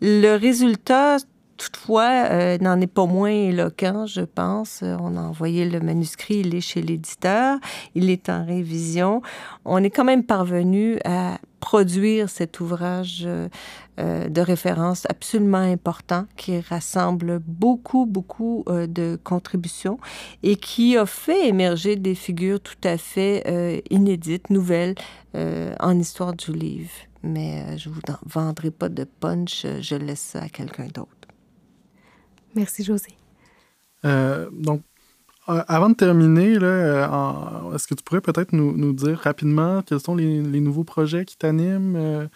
Le 0.00 0.36
résultat 0.36 1.18
toutefois, 1.60 2.24
euh, 2.30 2.56
n'en 2.58 2.80
est 2.80 2.86
pas 2.86 3.04
moins 3.04 3.30
éloquent, 3.30 4.06
je 4.06 4.22
pense. 4.22 4.82
On 4.82 5.16
a 5.16 5.20
envoyé 5.20 5.68
le 5.68 5.80
manuscrit, 5.80 6.36
il 6.36 6.54
est 6.54 6.62
chez 6.62 6.80
l'éditeur, 6.80 7.58
il 7.94 8.08
est 8.08 8.30
en 8.30 8.46
révision. 8.46 9.20
On 9.66 9.84
est 9.84 9.90
quand 9.90 10.04
même 10.04 10.24
parvenu 10.24 10.98
à 11.04 11.36
produire 11.60 12.30
cet 12.30 12.60
ouvrage 12.60 13.26
euh, 13.26 14.28
de 14.28 14.40
référence 14.40 15.04
absolument 15.10 15.58
important 15.58 16.24
qui 16.36 16.58
rassemble 16.60 17.40
beaucoup, 17.40 18.06
beaucoup 18.06 18.64
euh, 18.68 18.86
de 18.86 19.18
contributions 19.22 19.98
et 20.42 20.56
qui 20.56 20.96
a 20.96 21.04
fait 21.04 21.46
émerger 21.46 21.96
des 21.96 22.14
figures 22.14 22.60
tout 22.60 22.82
à 22.84 22.96
fait 22.96 23.84
inédites, 23.90 24.48
nouvelles 24.48 24.94
en 25.34 25.98
histoire 25.98 26.32
du 26.32 26.52
livre. 26.52 26.90
Mais 27.22 27.76
je 27.76 27.90
ne 27.90 27.94
vous 27.94 28.00
vendrai 28.24 28.70
pas 28.70 28.88
de 28.88 29.04
punch, 29.04 29.66
je 29.80 29.94
laisse 29.94 30.20
ça 30.20 30.44
à 30.44 30.48
quelqu'un 30.48 30.86
d'autre. 30.86 31.19
Merci, 32.54 32.84
José. 32.84 33.08
Euh, 34.04 34.48
donc, 34.52 34.82
euh, 35.48 35.62
avant 35.68 35.90
de 35.90 35.94
terminer, 35.94 36.58
euh, 36.60 37.74
est-ce 37.74 37.86
que 37.86 37.94
tu 37.94 38.02
pourrais 38.02 38.20
peut-être 38.20 38.52
nous, 38.52 38.76
nous, 38.76 38.92
dire 38.92 39.18
rapidement 39.18 39.82
quels 39.82 40.00
sont 40.00 40.14
les, 40.14 40.42
les 40.42 40.60
nouveaux 40.60 40.84
projets 40.84 41.24
qui 41.24 41.36
t'animent? 41.36 42.28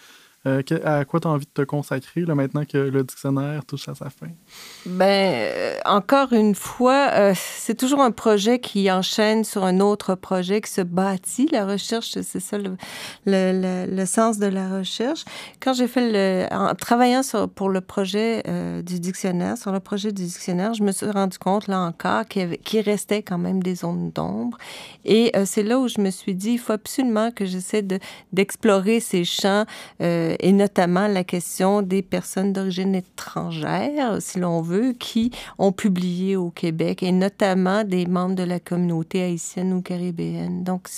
Euh, 0.46 0.62
à 0.84 1.06
quoi 1.06 1.20
tu 1.20 1.28
as 1.28 1.30
envie 1.30 1.46
de 1.46 1.50
te 1.50 1.62
consacrer 1.62 2.22
maintenant 2.26 2.64
que 2.66 2.76
le 2.76 3.02
dictionnaire 3.02 3.64
touche 3.64 3.88
à 3.88 3.94
sa 3.94 4.10
fin? 4.10 4.26
Ben, 4.84 5.04
euh, 5.06 5.78
encore 5.86 6.34
une 6.34 6.54
fois, 6.54 7.08
euh, 7.12 7.32
c'est 7.34 7.74
toujours 7.74 8.02
un 8.02 8.10
projet 8.10 8.58
qui 8.58 8.90
enchaîne 8.90 9.44
sur 9.44 9.64
un 9.64 9.80
autre 9.80 10.14
projet 10.14 10.60
qui 10.60 10.70
se 10.70 10.82
bâtit. 10.82 11.48
La 11.50 11.64
recherche, 11.64 12.18
c'est 12.20 12.40
ça 12.40 12.58
le, 12.58 12.76
le, 13.24 13.86
le, 13.86 14.06
sens 14.06 14.38
de 14.38 14.46
la 14.46 14.68
recherche. 14.68 15.24
Quand 15.60 15.72
j'ai 15.72 15.88
fait 15.88 16.12
le. 16.12 16.54
En 16.54 16.74
travaillant 16.74 17.22
sur, 17.22 17.48
pour 17.48 17.70
le 17.70 17.80
projet 17.80 18.42
du 18.82 19.00
dictionnaire, 19.00 19.56
sur 19.56 19.72
le 19.72 19.80
projet 19.80 20.12
du 20.12 20.24
dictionnaire, 20.24 20.74
je 20.74 20.82
me 20.82 20.92
suis 20.92 21.10
rendu 21.10 21.38
compte, 21.38 21.68
là 21.68 21.80
encore, 21.80 22.26
qu'il 22.26 22.58
qu 22.58 22.80
restait 22.80 23.22
quand 23.22 23.38
même 23.38 23.62
des 23.62 23.76
zones 23.76 24.10
d'ombre. 24.10 24.58
Et 25.06 25.32
c'est 25.46 25.62
là 25.62 25.78
où 25.78 25.88
je 25.88 26.00
me 26.00 26.10
suis 26.10 26.34
dit, 26.34 26.52
il 26.52 26.58
faut 26.58 26.72
absolument 26.72 27.30
que 27.30 27.46
j'essaie 27.46 27.84
d'explorer 28.32 29.00
ces 29.00 29.24
champs 29.24 29.64
et 30.40 30.52
notamment 30.52 31.06
la 31.06 31.24
question 31.24 31.82
des 31.82 32.02
personnes 32.02 32.52
d'origine 32.52 32.94
étrangère, 32.94 34.16
si 34.20 34.38
l'on 34.38 34.62
veut, 34.62 34.92
qui 34.92 35.30
ont 35.58 35.72
publié 35.72 36.36
au 36.36 36.50
Québec, 36.50 37.02
et 37.02 37.12
notamment 37.12 37.84
des 37.84 38.06
membres 38.06 38.34
de 38.34 38.42
la 38.42 38.60
communauté 38.60 39.22
haïtienne 39.22 39.72
ou 39.72 39.82
caribéenne. 39.82 40.64
Donc, 40.64 40.88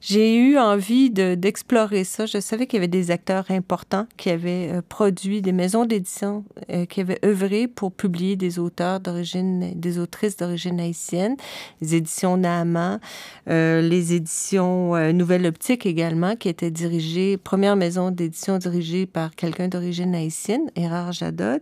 j'ai 0.00 0.36
eu 0.36 0.58
envie 0.58 1.10
de, 1.10 1.34
d'explorer 1.34 2.04
ça. 2.04 2.26
Je 2.26 2.40
savais 2.40 2.66
qu'il 2.66 2.78
y 2.78 2.80
avait 2.80 2.88
des 2.88 3.10
acteurs 3.10 3.50
importants 3.50 4.06
qui 4.16 4.30
avaient 4.30 4.70
euh, 4.72 4.82
produit, 4.88 5.42
des 5.42 5.52
maisons 5.52 5.84
d'édition 5.84 6.44
euh, 6.70 6.86
qui 6.86 7.00
avaient 7.00 7.18
œuvré 7.24 7.68
pour 7.68 7.92
publier 7.92 8.36
des 8.36 8.58
auteurs 8.58 9.00
d'origine, 9.00 9.72
des 9.74 9.98
autrices 9.98 10.36
d'origine 10.36 10.80
haïtienne, 10.80 11.36
les 11.80 11.94
éditions 11.94 12.36
Naaman, 12.36 13.00
euh, 13.48 13.80
les 13.80 14.14
éditions 14.14 14.94
Nouvelle 15.12 15.46
Optique 15.46 15.86
également, 15.86 16.36
qui 16.36 16.48
étaient 16.48 16.70
dirigées, 16.70 17.36
première 17.36 17.76
maison 17.76 18.10
d'édition 18.10 18.55
dirigé 18.58 19.06
par 19.06 19.34
quelqu'un 19.34 19.68
d'origine 19.68 20.14
haïtienne, 20.14 20.70
Erard 20.76 21.12
Jadot. 21.12 21.60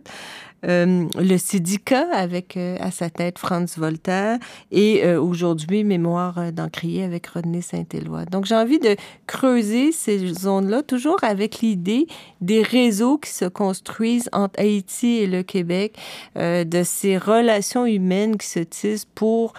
Euh, 0.67 1.05
le 1.15 1.37
syndicat 1.37 2.07
avec 2.11 2.57
euh, 2.57 2.77
à 2.79 2.89
sa 2.89 3.11
tête 3.11 3.37
Franz 3.37 3.77
Voltaire 3.77 4.39
et 4.71 5.03
euh, 5.03 5.21
aujourd'hui 5.21 5.83
Mémoire 5.83 6.51
d'Encrier 6.51 7.03
avec 7.03 7.27
René 7.27 7.61
Saint-Éloi. 7.61 8.25
Donc 8.25 8.45
j'ai 8.45 8.55
envie 8.55 8.79
de 8.79 8.95
creuser 9.27 9.91
ces 9.91 10.33
zones-là 10.33 10.81
toujours 10.81 11.23
avec 11.23 11.59
l'idée 11.59 12.07
des 12.41 12.63
réseaux 12.63 13.19
qui 13.19 13.29
se 13.29 13.45
construisent 13.45 14.29
entre 14.31 14.59
Haïti 14.59 15.17
et 15.17 15.27
le 15.27 15.43
Québec, 15.43 15.97
de 16.35 16.83
ces 16.83 17.17
relations 17.17 17.85
humaines 17.85 18.37
qui 18.37 18.47
se 18.47 18.59
tissent 18.59 19.05
pour 19.05 19.53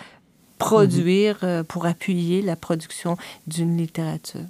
produire, 0.59 1.39
mm-hmm. 1.43 1.65
pour 1.65 1.87
appuyer 1.87 2.43
la 2.43 2.57
production 2.57 3.17
d'une 3.47 3.77
littérature. 3.77 4.41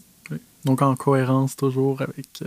Donc 0.65 0.83
en 0.83 0.95
cohérence 0.97 1.57
toujours 1.57 2.01
avec 2.03 2.43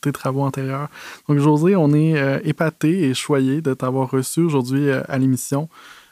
tes 0.00 0.12
travaux 0.12 0.42
antérieurs. 0.42 0.88
Donc, 1.28 1.38
José, 1.38 1.76
on 1.76 1.92
est 1.92 2.18
euh, 2.18 2.38
épaté 2.44 3.08
et 3.08 3.14
choyé 3.14 3.60
de 3.60 3.74
t'avoir 3.74 4.10
reçu 4.10 4.40
aujourd'hui 4.40 4.88
euh, 4.88 5.02
à 5.08 5.18
l'émission. 5.18 5.68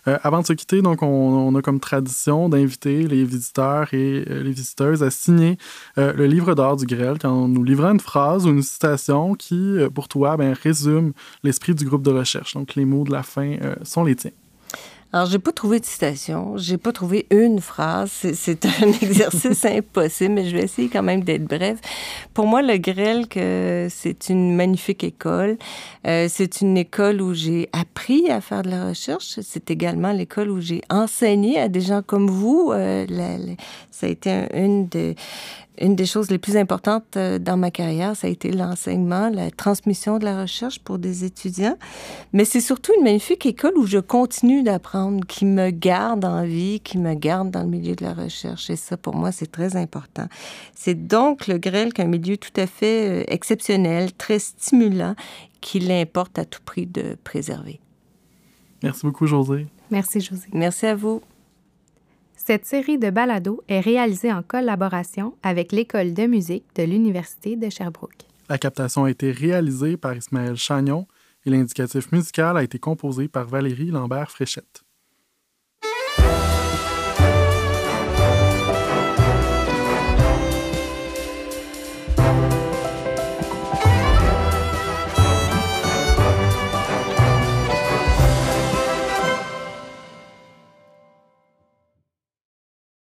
Euh, 0.09 0.19
avant 0.23 0.41
de 0.41 0.47
se 0.47 0.53
quitter, 0.53 0.83
donc, 0.83 1.03
on, 1.03 1.55
a 1.55 1.63
comme 1.63 1.81
tradition 1.81 2.49
d'inviter 2.49 3.09
les 3.09 3.25
visiteurs 3.25 3.93
et 3.93 4.25
les 4.25 4.53
visiteuses 4.53 5.03
à 5.03 5.11
signer 5.11 5.59
le 5.97 6.27
livre 6.27 6.55
d'or 6.55 6.77
du 6.77 6.87
Grêle 6.87 7.19
en 7.25 7.49
nous 7.49 7.65
livrant 7.65 7.91
une 7.91 8.01
phrase 8.01 8.47
ou 8.47 8.51
une 8.51 8.63
citation 8.63 9.35
qui, 9.35 9.79
pour 9.93 10.07
toi, 10.07 10.37
ben, 10.37 10.53
résume 10.53 11.13
l'esprit 11.43 11.75
du 11.75 11.85
groupe 11.85 12.03
de 12.03 12.13
recherche. 12.13 12.55
Donc, 12.55 12.77
les 12.77 12.85
mots 12.85 13.03
de 13.03 13.11
la 13.11 13.25
fin 13.25 13.57
sont 13.83 14.05
les 14.05 14.15
tiens. 14.15 14.31
Alors, 15.17 15.31
j'ai 15.31 15.39
pas 15.39 15.53
trouvé 15.53 15.81
de 15.81 15.87
citation, 15.87 16.59
j'ai 16.59 16.77
pas 16.77 16.93
trouvé 16.93 17.25
une 17.31 17.59
phrase. 17.59 18.11
C'est 18.35 18.67
un 18.67 18.93
exercice 19.01 19.65
impossible, 19.65 20.35
mais 20.35 20.45
je 20.45 20.55
vais 20.55 20.65
essayer 20.65 20.91
quand 20.91 21.03
même 21.03 21.25
d'être 21.25 21.45
bref. 21.45 21.79
Pour 22.35 22.47
moi, 22.47 22.61
le 22.61 22.77
Grêle, 22.77 23.25
c'est 23.89 24.29
une 24.29 24.55
magnifique 24.55 25.03
école. 25.05 25.57
Euh, 26.07 26.27
c'est 26.29 26.61
une 26.61 26.77
école 26.77 27.23
où 27.23 27.33
j'ai 27.33 27.71
appris 27.73 28.31
à 28.31 28.43
faire 28.43 28.61
de 28.61 28.69
la 28.69 28.89
recherche. 28.89 29.39
C'est 29.41 29.71
également 29.71 30.13
l'école 30.13 30.51
où 30.51 30.61
j'ai 30.61 30.83
enseigné 30.91 31.59
à 31.61 31.71
des 31.71 31.81
gens 31.81 32.03
comme 32.03 32.29
vous. 32.29 32.73
Euh, 32.75 33.07
ça 33.91 34.09
a 34.09 34.11
été 34.11 34.49
une 34.53 34.87
de 34.89 35.15
une 35.81 35.97
des 35.97 36.07
choses 36.07 36.31
les 36.31 36.39
plus 36.39 36.57
importantes 36.57 37.17
euh, 37.17 37.39
dans 37.39 37.57
ma 37.57 37.71
carrière, 37.71 38.17
ça 38.17 38.27
a 38.27 38.31
été 38.31 38.51
l'enseignement, 38.51 39.29
la 39.29 39.51
transmission 39.51 40.19
de 40.19 40.25
la 40.25 40.41
recherche 40.43 40.79
pour 40.79 40.99
des 40.99 41.25
étudiants. 41.25 41.77
Mais 42.33 42.45
c'est 42.45 42.61
surtout 42.61 42.93
une 42.97 43.05
magnifique 43.05 43.47
école 43.47 43.77
où 43.77 43.87
je 43.87 43.99
continue 43.99 44.63
d'apprendre, 44.63 45.27
qui 45.27 45.45
me 45.45 45.71
garde 45.71 46.25
en 46.25 46.45
vie, 46.45 46.81
qui 46.81 46.99
me 46.99 47.15
garde 47.15 47.51
dans 47.51 47.63
le 47.63 47.69
milieu 47.69 47.95
de 47.95 48.05
la 48.05 48.15
recherche. 48.15 48.71
Et 48.71 48.77
ça, 48.77 48.97
pour 48.97 49.15
moi, 49.15 49.33
c'est 49.33 49.51
très 49.51 49.77
important. 49.77 50.27
C'est 50.75 51.07
donc 51.07 51.47
le 51.47 51.59
grêle 51.59 51.93
qu'un 51.93 52.07
milieu 52.07 52.37
tout 52.37 52.59
à 52.61 52.67
fait 52.67 53.09
euh, 53.09 53.25
exceptionnel, 53.29 54.13
très 54.13 54.39
stimulant, 54.39 55.15
qu'il 55.61 55.91
importe 55.91 56.39
à 56.39 56.45
tout 56.45 56.61
prix 56.65 56.87
de 56.87 57.17
préserver. 57.25 57.81
Merci 58.83 59.07
beaucoup, 59.07 59.27
José. 59.27 59.67
Merci, 59.91 60.21
José. 60.21 60.49
Merci 60.53 60.87
à 60.87 60.95
vous. 60.95 61.23
Cette 62.47 62.65
série 62.65 62.97
de 62.97 63.11
balados 63.11 63.61
est 63.67 63.81
réalisée 63.81 64.33
en 64.33 64.41
collaboration 64.41 65.35
avec 65.43 65.73
l'École 65.73 66.15
de 66.15 66.27
musique 66.27 66.63
de 66.77 66.85
l'Université 66.85 67.57
de 67.57 67.69
Sherbrooke. 67.69 68.23
La 68.49 68.57
captation 68.57 69.03
a 69.03 69.11
été 69.11 69.33
réalisée 69.33 69.97
par 69.97 70.17
Ismaël 70.17 70.55
Chagnon 70.55 71.09
et 71.45 71.51
l'indicatif 71.51 72.13
musical 72.13 72.57
a 72.57 72.63
été 72.63 72.79
composé 72.79 73.27
par 73.27 73.49
Valérie 73.49 73.91
Lambert-Fréchette. 73.91 74.86